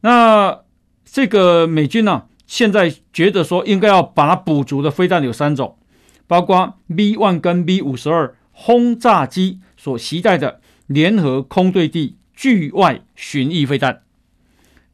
[0.01, 0.63] 那
[1.05, 5.79] 这个美军呢、现在觉得说应该要把它补足的飞弹有三种，
[6.27, 8.35] 包括 B one 跟 B 五十二。
[8.59, 14.03] 轰炸机所携带的联合空对地距外巡弋飞弹，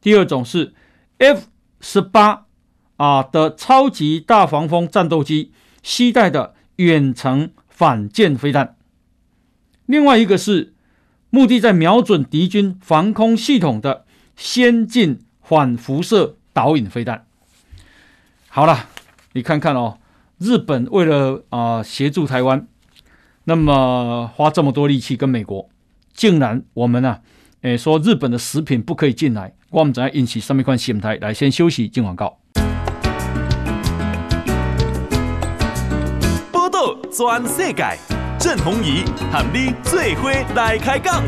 [0.01, 0.73] 第二种是
[1.19, 1.49] F
[1.81, 2.45] 十八
[2.95, 5.51] 啊的超级大黄蜂战斗机
[5.83, 8.75] 携带的远程反舰飞弹，
[9.85, 10.73] 另外一个是
[11.29, 17.27] 目的在瞄准敌军防空系统的先进反辐射导引飞弹。
[18.47, 18.87] 好了，
[19.33, 19.99] 你看看哦，
[20.37, 22.67] 日本为了啊协助台湾。
[23.45, 25.67] 那么花这么多力气跟美国，
[26.13, 27.19] 竟然我们呢、啊？
[27.61, 31.15] 诶，说日本的食品不可以进来，我们怎样引起上面一块心态？
[31.17, 32.37] 来，先休息，进广告。
[36.51, 37.97] 报道全世界，
[38.37, 41.23] 郑弘仪喊你最伙来开讲。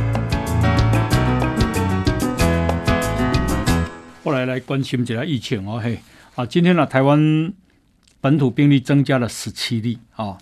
[4.24, 6.00] 后来来关心一下疫情哦，嘿，
[6.36, 7.54] 啊，今天呢、啊，台湾
[8.20, 10.38] 本土病例增加了十七例啊。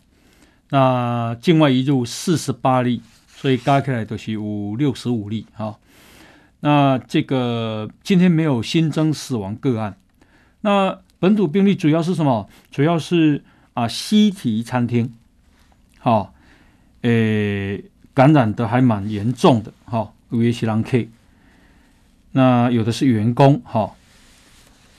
[0.70, 3.02] 那境外移入四十八例，
[3.44, 5.78] 所以加起来都是有六十五例哈。
[6.62, 9.98] 那这个今天没有新增死亡个案。
[10.62, 12.48] 那本土病例主要是什么？
[12.72, 15.14] 主要是啊西提餐厅，
[16.00, 16.34] 好，
[17.02, 20.14] 诶感染的还蛮严重的哈。
[20.30, 21.06] 有些是人客，
[22.32, 23.94] 那有的是员工哈。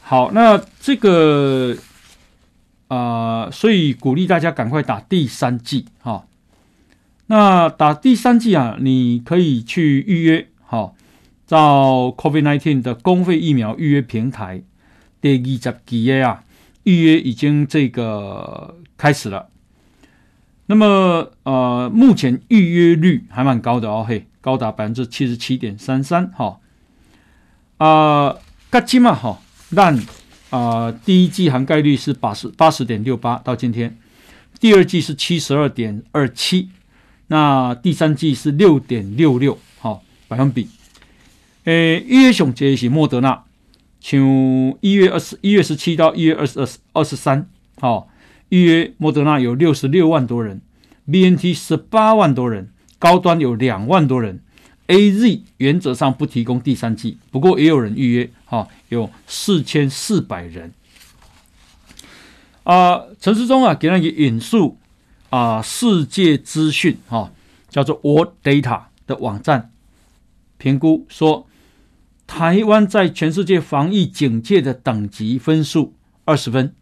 [0.02, 1.74] 好，那这个。
[2.88, 6.24] 啊、所以鼓励大家赶快打第三剂哈、哦。
[7.26, 10.94] 那打第三剂啊，你可以去预约哈、哦，
[11.48, 14.62] 到 COVID-19 的公费疫苗预约平台
[15.20, 16.44] 第二十几页啊，
[16.82, 19.48] 预约已经这个开始了。
[20.66, 26.60] 那么呃，目前预约率还蛮高的哦，嘿，高达百分之七十七点三三哈。
[27.78, 28.36] 啊，
[28.70, 29.40] 嘎金嘛哈，
[29.74, 29.98] 但。
[30.50, 33.98] 啊、第一剂涵盖率是八十八十点六八，到今天，
[34.60, 36.68] 第二剂是七十二点二七，
[37.28, 40.68] 那第三剂是六点六六，好百分比。
[41.64, 43.44] 诶，一月熊节是莫德纳，
[44.00, 44.20] 像
[44.80, 47.48] 一月二十一月十七到一月二十二二十三，
[47.80, 48.08] 好
[48.50, 50.60] 预约莫德纳有六十六万多人
[51.10, 54.40] ，BNT 十八万多人，高端有两万多人。
[54.86, 60.74] AZ 原则上不提供第三剂，不过也有人预约，哈，有四千四百人。
[62.64, 64.76] 啊，陈世忠啊，给那个引述
[65.30, 67.30] 啊世界资讯哈，
[67.68, 69.70] 叫做 World Data 的网站
[70.58, 71.46] 评估说，
[72.26, 75.94] 台湾在全世界防疫警戒的等级分数
[76.24, 76.74] 二十分，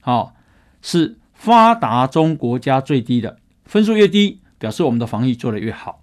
[0.00, 0.34] 好，
[0.82, 6.02] 是发达中国家最低的，分数越低，表示我们的防疫做得越好。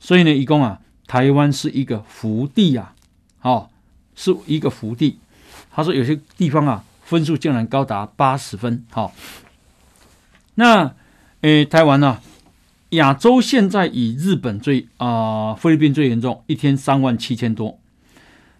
[0.00, 2.94] 所以呢，一共啊，台湾是一个福地啊，
[3.38, 3.70] 好，
[4.14, 5.18] 是一个福地。
[5.70, 9.12] 他说有些地方啊，分数竟然高达八十分，好。
[10.54, 10.92] 那
[11.42, 12.22] 诶，台湾呢、啊？
[12.90, 17.78] 亚洲现在以日本最啊、菲律宾最严重，一天三万七千多。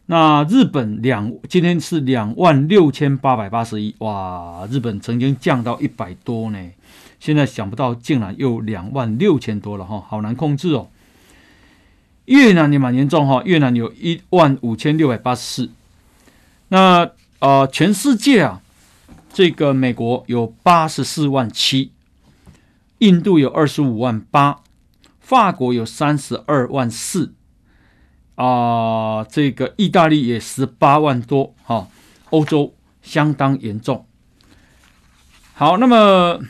[0.07, 4.66] 那日本两今天是两万六千八百八十一，哇！
[4.70, 6.59] 日本曾经降到一百多呢，
[7.18, 10.89] 现在想不到竟然又两万六千多了哈，好难控制哦。
[12.26, 15.70] 越南也蛮严重哈，越南有一万五千六百八十四。
[16.68, 17.05] 那
[17.41, 18.61] 啊、呃，全世界啊，
[19.33, 21.91] 这个美国有八十四万七，
[22.99, 24.61] 印度有二十五万八，
[25.20, 27.34] 法国有三十二万四。
[28.36, 31.88] 啊，这个意大利也十八万多，哈、哦，
[32.30, 32.72] 欧洲
[33.03, 34.07] 相当严重。
[35.55, 36.40] 好，那么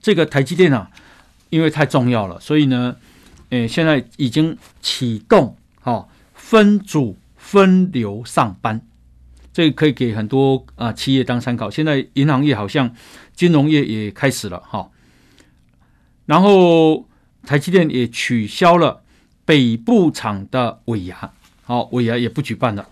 [0.00, 0.92] 这个台积电啊，
[1.50, 2.94] 因为太重要了，所以呢，
[3.50, 8.80] 诶，现在已经启动，哈、哦，分组分流上班，
[9.52, 11.68] 这个可以给很多啊企业当参考。
[11.68, 12.94] 现在银行业好像
[13.34, 14.90] 金融业也开始了，哈、
[16.26, 17.06] 然后
[17.44, 19.02] 台积电也取消了。
[19.44, 21.32] 北部厂的尾牙，
[21.64, 22.88] 好，尾牙也不举办了。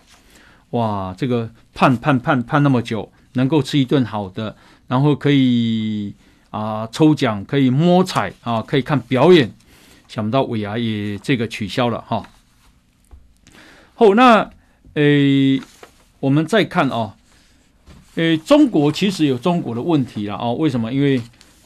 [0.70, 4.56] 哇，这个盼盼盼盼那么久，能够吃一顿好的，
[4.88, 6.12] 然后可以
[6.50, 9.54] 啊抽奖，可以摸彩啊，可以看表演，
[10.08, 12.28] 想不到尾牙也这个取消了哈。
[13.94, 14.50] 好，那
[14.94, 15.62] 诶，
[16.18, 17.14] 我们再看啊，
[18.20, 20.52] 诶，中国其实有中国的问题了啊。
[20.52, 20.92] 为什么？
[20.92, 21.22] 因为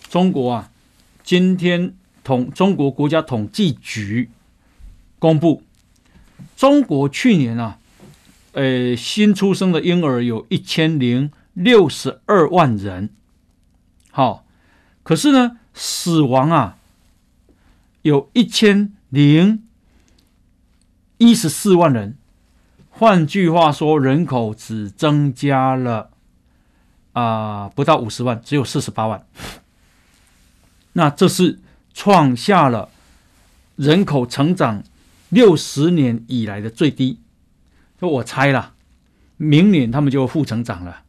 [0.08, 0.70] 中国啊，
[1.24, 1.92] 今天
[2.22, 4.30] 统中国国家统计局。
[5.18, 5.62] 公布，
[6.54, 7.78] 中国去年啊，
[8.52, 13.08] 呃，新出生的婴儿有一千零六十二万人，
[14.10, 14.44] 好，
[15.02, 16.76] 可是呢，死亡啊，
[18.02, 19.64] 有一千零
[21.16, 22.16] 一十四万人，
[22.90, 26.10] 换句话说，人口只增加了
[27.14, 29.26] 啊、不到五十万，只有四十八万，
[30.92, 31.58] 那这是
[31.94, 32.90] 创下了
[33.76, 34.84] 人口成长。
[35.30, 37.18] 六十年以来的最低，
[37.98, 38.74] 说我猜了，
[39.36, 41.02] 明年他们就负成长了。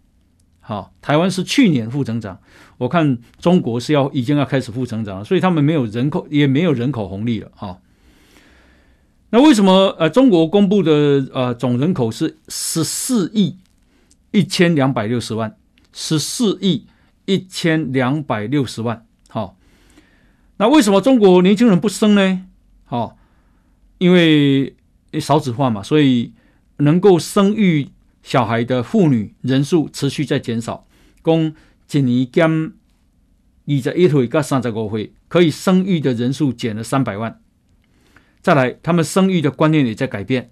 [0.61, 2.39] 好，台湾是去年负成长，
[2.79, 7.51] 我看中国是要已经要开始负成长了，所以他们没有人口，也没有人口红利了。
[7.53, 7.79] 哈，
[9.29, 13.57] 那为什么呃中国公布的呃总人口是十四亿
[14.31, 15.55] 一千两百六十万，
[15.95, 16.85] 十四亿
[17.25, 19.07] 一千两百六十万？
[19.29, 19.57] 好，
[20.57, 22.45] 那为什么中国年轻人不生呢？
[22.83, 23.17] 好。
[23.97, 24.75] 因为
[25.21, 26.33] 少子化嘛，所以
[26.79, 27.87] 能够生育
[28.21, 30.85] 小孩的妇女人数持续在减少。
[31.21, 31.55] 供
[31.89, 32.73] 一年减二
[33.81, 37.39] 十一岁到三十五岁，可以生育的人数减了三百万。
[38.41, 40.51] 再来，他们生育的观念也在改变。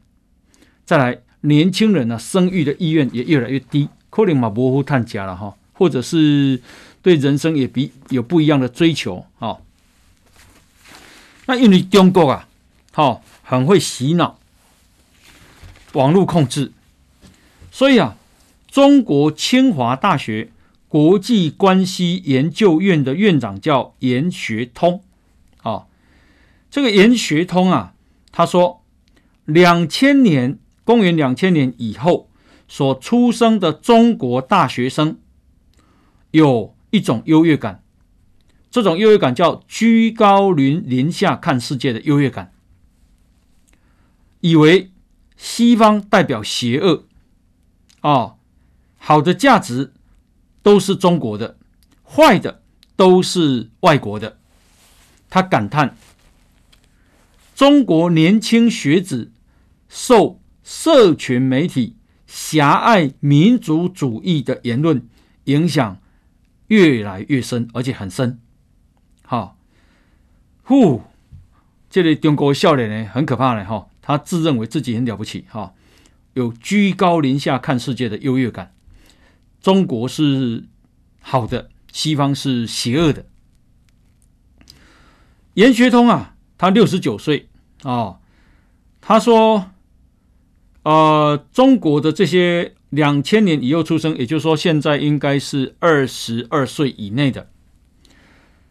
[0.86, 6.62] 再来，年轻人呢、啊，生育的意愿也越来越低，可能嘛模糊探家了哈，或者是
[7.02, 9.60] 对人生也比有不一样的追求哈。
[11.48, 12.48] 那因为中国啊，
[12.92, 13.24] 好。
[13.46, 14.40] 很会洗脑，
[15.92, 16.72] 网络控制，
[17.74, 18.16] 所以啊，
[18.72, 20.50] 中国清华大学
[20.88, 25.04] 国际关系研究院的院长叫严学通，
[25.62, 25.88] 啊，
[26.72, 27.94] 这个严学通啊，
[28.32, 28.82] 他说，
[29.44, 32.30] 两千年，公元两千年以后
[32.68, 35.20] 所出生的中国大学生，
[36.32, 37.84] 有一种优越感，
[38.72, 42.52] 这种优越感叫居高临临下看世界的优越感。
[44.40, 44.92] 以为
[45.38, 47.06] 西方代表邪恶，
[48.02, 48.36] 啊，
[48.98, 49.94] 好的价值
[50.62, 51.58] 都是中国的，
[52.04, 52.62] 坏的
[52.96, 54.38] 都是外国的。
[55.30, 55.96] 他感叹：
[57.56, 59.32] 中国年轻学子
[59.88, 61.96] 受社群媒体
[62.34, 65.08] 狭隘民族主义的言论
[65.44, 66.00] 影响
[66.66, 68.40] 越来越深，而且很深。
[69.22, 69.56] 好，
[70.64, 71.04] 呼，
[71.92, 73.88] 这里中国笑脸呢，很可怕呢哈。
[74.02, 75.76] 他自认为自己很了不起，哈，
[76.34, 78.74] 有居高临下看世界的优越感。
[79.62, 80.66] 中国是
[81.22, 83.28] 好的，西方是邪恶的。
[85.54, 87.48] 严学通啊，他六十九岁
[87.84, 88.20] 啊，
[89.02, 89.70] 他说，
[90.84, 97.50] 呃，中国的这些两千年以后出生，也就是说现在应该是二十二岁以内的，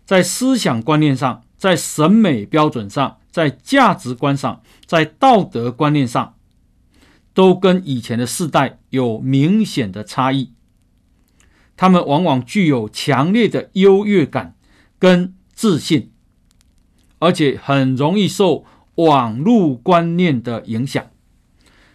[0.05, 6.35] 在思想观念上，在审美标准上，在价值观上，在道德观念上，
[7.33, 10.53] 都跟以前的世代有明显的差异。
[11.75, 14.55] 他们往往具有强烈的优越感
[14.99, 16.13] 跟自信，
[17.19, 21.07] 而且很容易受网络观念的影响。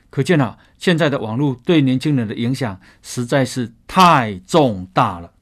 [0.09, 5.33] 可见啊，现在的网络对年轻人的影响实在是太重大了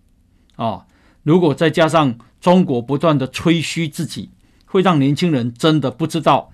[0.55, 0.85] 啊、哦！
[1.23, 4.31] 如果再加上中国不断的吹嘘自己，
[4.65, 6.51] 会让年轻人真的不知道，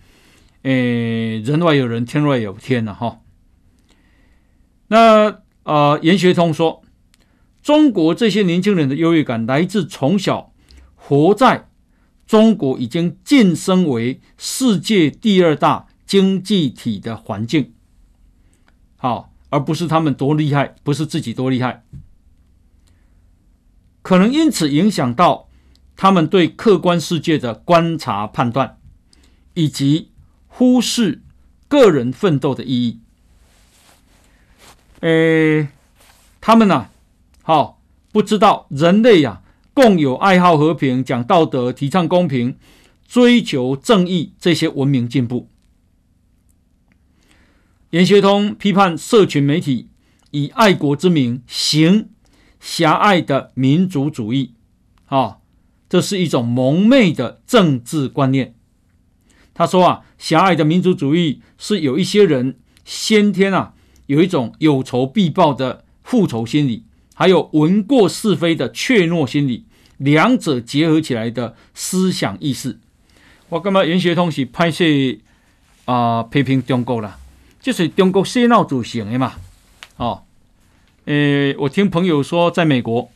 [0.63, 3.19] 诶，人外有人，天外有天了、啊、哈。
[4.87, 6.83] 那呃，严学通说，
[7.63, 10.51] 中国这些年轻人的优越感来自从小
[10.95, 11.69] 活在
[12.25, 17.73] 中国已经晋升为世界第二大经济体的环境。
[19.01, 21.83] 好，而不是他们多厉害，不是自己多厉害，
[24.03, 25.49] 可能因此影响到
[25.97, 28.77] 他们对客观世界的观察判断，
[29.55, 30.11] 以及
[30.47, 31.23] 忽视
[31.67, 32.99] 个人奋斗的意义。
[34.99, 35.69] 诶，
[36.39, 36.89] 他们呢？
[37.41, 37.81] 好，
[38.11, 39.41] 不知道人类呀，
[39.73, 42.55] 共有爱好和平、讲道德、提倡公平、
[43.07, 45.47] 追求正义这些文明进步。
[47.91, 49.89] 严学通批判社群媒体
[50.31, 52.07] 以爱国之名行
[52.57, 54.53] 狭隘的民族主义，
[55.07, 55.39] 啊，
[55.89, 58.55] 这是一种蒙昧的政治观念。
[59.53, 63.73] 他说啊，狭隘的民族主义是有一些人先天啊
[64.05, 69.65] 有一种有仇必报的复仇心理，还有闻过是非的怯懦心理，
[69.97, 72.79] 两者结合起来的思想意识。
[73.49, 74.85] 我干嘛严学通是拍摄
[75.83, 77.17] 啊批评中国了？
[77.61, 79.33] 就是中国洗脑组成的嘛，
[79.97, 80.23] 哦，
[81.05, 83.11] 诶，我听朋友说，在美国，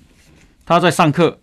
[0.67, 1.39] 他在上课，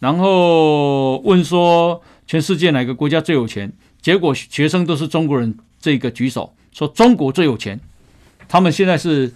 [0.00, 3.72] 然后问说全世界哪个国家最有钱？
[4.02, 7.80] 结果学生都是中国人，这个举手说中国最有钱，
[8.46, 9.34] 他们现在是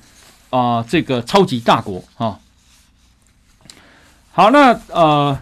[0.50, 2.38] 啊、呃、这个超级大国啊、哦。
[4.32, 5.40] 好，那呃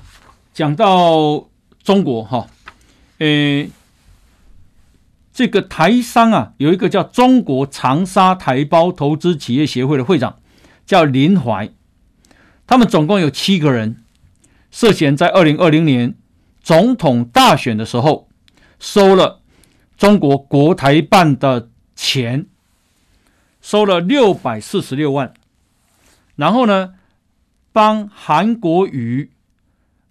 [0.54, 1.44] 讲到
[1.82, 2.46] 中国哈，
[3.18, 3.70] 诶、哦。
[5.38, 10.40] 这个台商啊，有一个叫中国长沙台胞投资企业协会的会长，
[10.84, 11.70] 叫林怀。
[12.66, 14.02] 他们总共有七个人，
[14.72, 16.16] 涉嫌在二零二零年
[16.60, 18.26] 总统大选的时候，
[18.80, 19.40] 收了
[19.96, 22.46] 中国国台办的钱，
[23.62, 25.32] 收了六百四十六万，
[26.34, 26.94] 然后呢，
[27.72, 29.30] 帮韩国瑜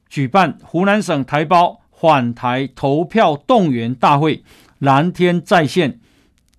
[0.08, 4.46] 举办湖南省台胞返台投票动员大会。
[4.80, 6.00] 蓝天再现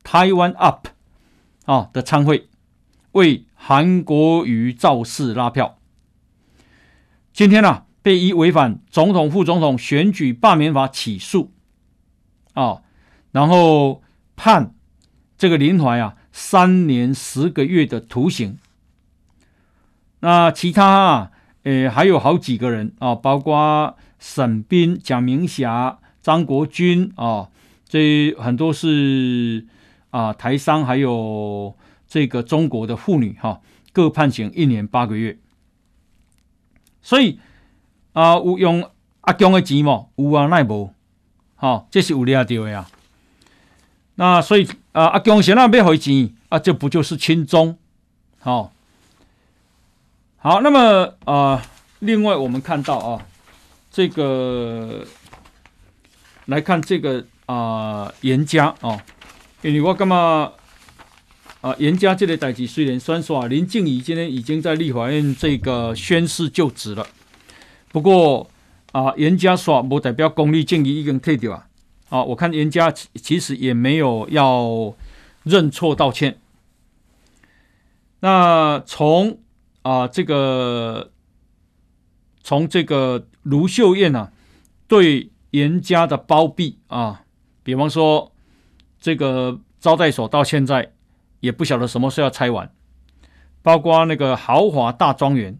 [0.02, 0.88] 台湾 Up
[1.66, 2.48] 啊的参会，
[3.12, 5.78] 为韩国瑜造势拉票。
[7.32, 11.52] 今天呢、啊，被以违反总统、副总统选举罢免法起诉
[12.54, 12.82] 啊，
[13.30, 14.02] 然后
[14.34, 14.74] 判
[15.36, 18.58] 这个林怀啊三年十个月的徒刑。
[20.20, 21.30] 那其他啊，
[21.62, 27.50] 诶还有好几个人啊，包括沈彬、蒋明霞、张国军啊。
[27.88, 29.66] 这很多是
[30.10, 31.74] 啊，台商还有
[32.06, 33.62] 这个中国的妇女哈，
[33.94, 35.38] 各判刑一年八个月。
[37.00, 37.40] 所以
[38.12, 38.90] 啊，有用
[39.22, 40.92] 阿强的钱嘛，有啊，奈无，
[41.56, 42.90] 哈，这是有抓到的啊。
[44.16, 47.78] 那所以啊，阿强现在要回钱啊，这不就是轻中？
[48.38, 48.70] 好，
[50.36, 51.62] 好，那么啊，
[52.00, 53.26] 另外我们看到啊，
[53.90, 55.06] 这个
[56.44, 57.24] 来看这个。
[57.48, 59.00] 啊，严家哦，
[59.62, 60.52] 因为我干嘛
[61.62, 61.74] 啊？
[61.78, 67.06] 严家这个代志虽然算说啊，林静怡今天已经在立法院这个宣誓就职了，
[67.90, 68.50] 不过
[68.92, 71.66] 啊，严家说不代表公立静怡已经退掉啊。
[72.10, 74.94] 啊，我看严家其实也没有要
[75.44, 76.38] 认错道歉。
[78.20, 79.38] 那从
[79.80, 81.12] 啊这个
[82.42, 84.32] 从这个卢秀燕啊
[84.86, 87.24] 对严家的包庇啊。
[87.68, 88.32] 比方说，
[88.98, 90.94] 这个招待所到现在
[91.40, 92.72] 也不晓得什么时候要拆完，
[93.60, 95.58] 包括那个豪华大庄园，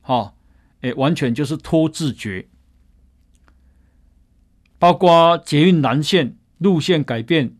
[0.00, 0.34] 哈、哦，
[0.80, 2.48] 哎，完全就是拖字诀。
[4.78, 7.54] 包括捷运南线路线改变，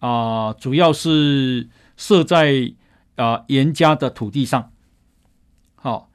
[0.00, 2.74] 啊、主要是设在
[3.14, 4.72] 啊严家的土地上。
[5.76, 6.08] 好、哦，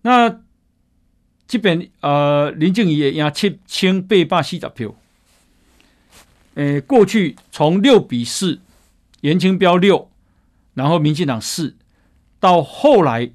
[0.00, 0.40] 那
[1.46, 4.94] 这边呃林静仪也七千八百四十票。
[6.54, 8.60] 呃，过去从六比四，
[9.20, 10.10] 颜清标六，
[10.74, 11.76] 然后民进党四，
[12.38, 13.32] 到后来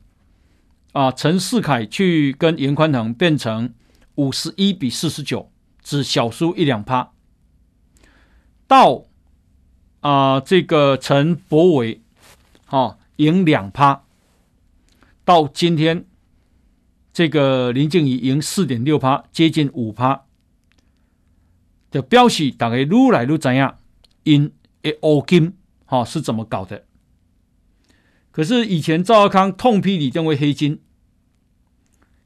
[0.94, 3.74] 啊，陈世凯去跟严宽恒变成
[4.16, 5.52] 五十一比四十九，
[5.84, 7.12] 只小输一两趴。
[8.68, 9.04] 到
[10.02, 12.02] 啊、这个陈柏伟，
[12.66, 14.04] 哈、赢两趴。
[15.26, 16.06] 到今天，
[17.12, 20.24] 这个林静怡赢四点六趴，接近五趴。
[21.92, 23.78] 的标示大家越来越怎样？
[24.24, 24.52] 因
[24.84, 25.54] 诶黑金，
[25.86, 26.86] 哈、是怎么搞的？
[28.32, 30.80] 可是以前赵少康痛批李登辉黑金，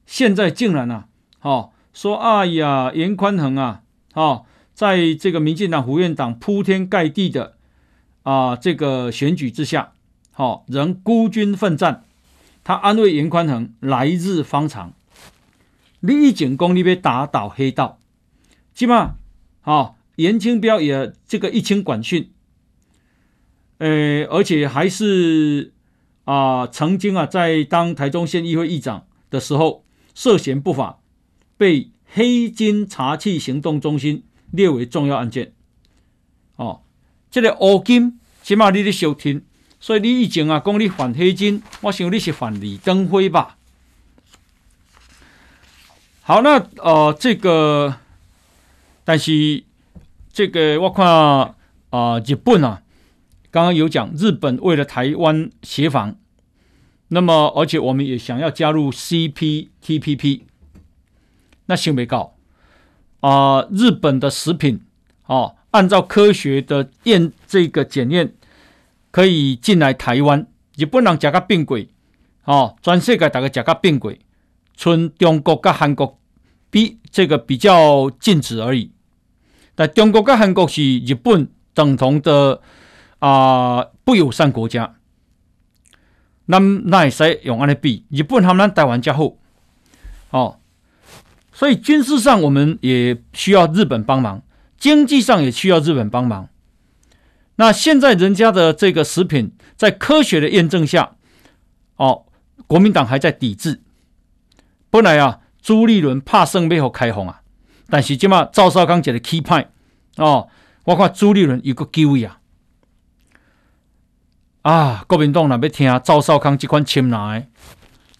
[0.05, 1.07] 现在竟然啊，
[1.41, 3.83] 哦，说哎呀，严宽恒啊，
[4.13, 7.57] 哦，在这个民进党、胡院党铺天盖地的
[8.23, 9.93] 啊这个选举之下，
[10.31, 12.03] 好，仍孤军奋战。
[12.65, 14.93] 他安慰严宽恒，来日方长。
[15.99, 17.99] 你已经功你被打倒黑道，
[18.73, 19.15] 起码，
[19.65, 22.29] 好，颜清标也这个一清管训，
[23.77, 25.71] 呃，而且还是
[26.25, 30.99] 啊、曾经啊，在当台中县议会议长的时候涉嫌不法，
[31.57, 35.53] 被黑金查缉行动中心列为重要案件。
[36.57, 36.81] 哦，
[37.31, 39.45] 这个黑金起码你得收听。
[39.79, 43.57] 所以你以前啊讲你反黑金，我想你是反李登辉吧？
[46.21, 47.97] 好，那呃这个，
[49.03, 49.63] 但是
[50.31, 51.05] 这个我看
[51.89, 52.81] 啊、日本啊，
[53.51, 56.15] 刚刚有讲日本为了台湾协防，
[57.09, 60.41] 那么而且我们也想要加入 CPTPP，
[61.65, 62.35] 那想没搞
[63.19, 63.67] 啊？
[63.71, 64.81] 日本的食品
[65.25, 68.33] 哦，按照科学的验这个检验。
[69.11, 71.87] 可以进来台湾，日本人食个变贵，
[72.45, 74.19] 哦，全世界大概食个变贵，
[74.75, 76.17] 从中国跟韩国
[76.73, 78.91] 比这个比较禁止而已。
[79.75, 82.61] 但中国跟韩国是日本等同的
[83.19, 84.95] 啊、不友善国家，
[86.47, 89.33] 那那也使用安尼比，日本他们台湾较好，
[90.31, 90.57] 哦，
[91.53, 94.41] 所以军事上我们也需要日本帮忙，
[94.77, 96.49] 经济上也需要日本帮忙。
[97.55, 101.15] 那现在人家的这个食品在科学的验证下，
[101.97, 102.25] 哦，
[102.65, 103.81] 国民党还在抵制。
[104.89, 107.41] 本来啊，朱立伦怕生背后开放啊，
[107.89, 109.65] 但是今嘛赵少康一个 key point
[110.17, 110.49] 哦，
[110.83, 112.39] 我看朱立伦有个机会啊，
[114.61, 117.47] 啊，国民党若要听赵少康这款签来，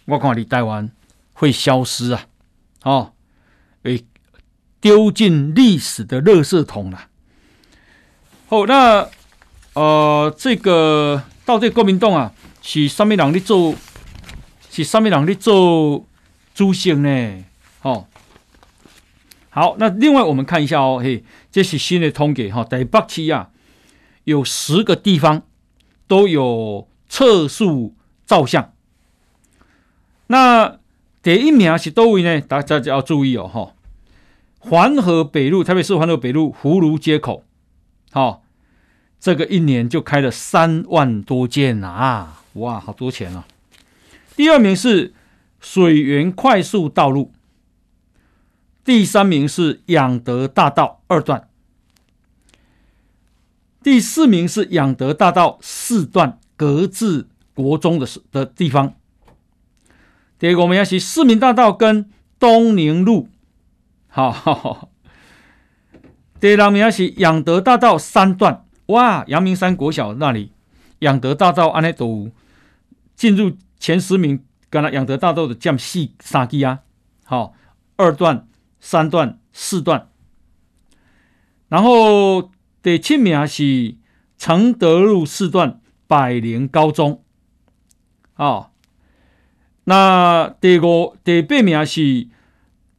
[0.06, 0.90] 我看你台湾
[1.34, 2.26] 会消失啊，
[2.84, 3.14] 哦，
[3.84, 4.06] 会
[4.80, 7.10] 丢进历史的垃圾桶了。
[8.48, 9.08] 好，那。
[9.76, 12.32] 呃，这个到底国民党啊，
[12.62, 13.74] 是啥物人咧做？
[14.70, 16.06] 是啥物人咧做
[16.54, 17.44] 主席呢？
[17.82, 18.08] 哦，
[19.50, 23.50] 好，那另外我们看一下哦，嘿，这是新的通给哈、哦，台北市啊，
[24.24, 25.44] 有十个地方
[26.08, 27.96] 都有测速
[28.26, 28.74] 照相。
[30.28, 30.80] 那
[31.22, 32.42] 第一名是多位呢？
[32.42, 33.74] 大家就要注意哦，哈、哦，
[34.60, 37.44] 环河北路，特别是环河北路葫芦街口，
[38.12, 38.40] 好、哦。
[39.20, 42.42] 这个一年就开了三万多件啊！
[42.56, 43.48] 哇，好多钱啊！
[44.36, 45.14] 第二名是
[45.64, 47.32] 水源快速道路，
[48.84, 51.48] 第三名是仰德大道二段，
[53.82, 58.94] 第四名是仰德大道四段格致国中的的地方。
[60.38, 63.30] 第五名是市民大道跟东宁路，
[64.10, 64.90] 好，好，好。
[66.42, 68.66] 第六名是仰德大道三段。
[68.88, 70.52] 哇，阳明山国小那里，
[71.00, 72.30] 仰德大道安内都
[73.16, 74.44] 进入前十名，
[74.74, 76.80] 跟那仰德大道的将细三基啊，
[77.26, 77.54] 好，
[77.96, 78.48] 二段、
[78.80, 80.10] 三段、四段，
[81.68, 82.50] 然后
[82.82, 83.96] 第七名是
[84.36, 87.24] 承德路四段百灵高中，
[88.34, 88.72] 啊，
[89.84, 92.28] 那第五、第八名是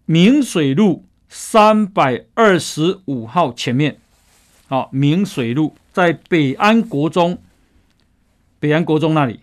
[0.06, 3.98] 明水路三百二十五号前面。
[4.68, 7.42] 好，明水路在北安国中，
[8.60, 9.40] 北安国中那里。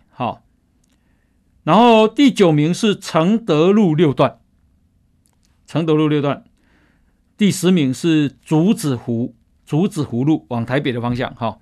[1.64, 4.39] 然后第九名是承德路六段，
[5.68, 6.43] 承德路六段。
[7.38, 9.36] 第十名是竹子湖，
[9.66, 11.34] 竹子湖路往台北的方向。
[11.36, 11.59] 好，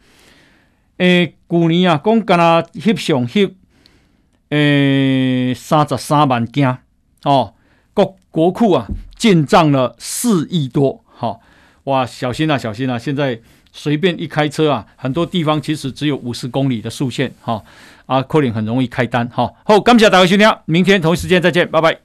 [0.97, 3.54] 诶，去年啊，讲干那翕相翕，
[4.50, 6.78] 诶，三十三万件
[7.24, 7.54] 哦，
[7.93, 11.04] 国国库啊进账了四亿多。
[11.06, 11.41] 好。
[11.86, 13.00] 哇，小心啊，小心啊！
[13.00, 13.39] 现在
[13.72, 17.64] 随便一开车啊，很多地方其实只有五十公里的速限，哈
[18.10, 19.53] 啊，可能很容易开单，哈。
[19.64, 21.95] 好，感谢大家收听，明天同一时间再见，拜拜。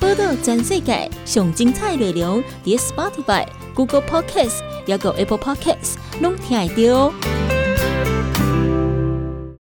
[0.00, 7.49] 报道全世界上精彩内容，伫 Spotify、Google Podcasts，还有 Apple Podcasts，拢听得到。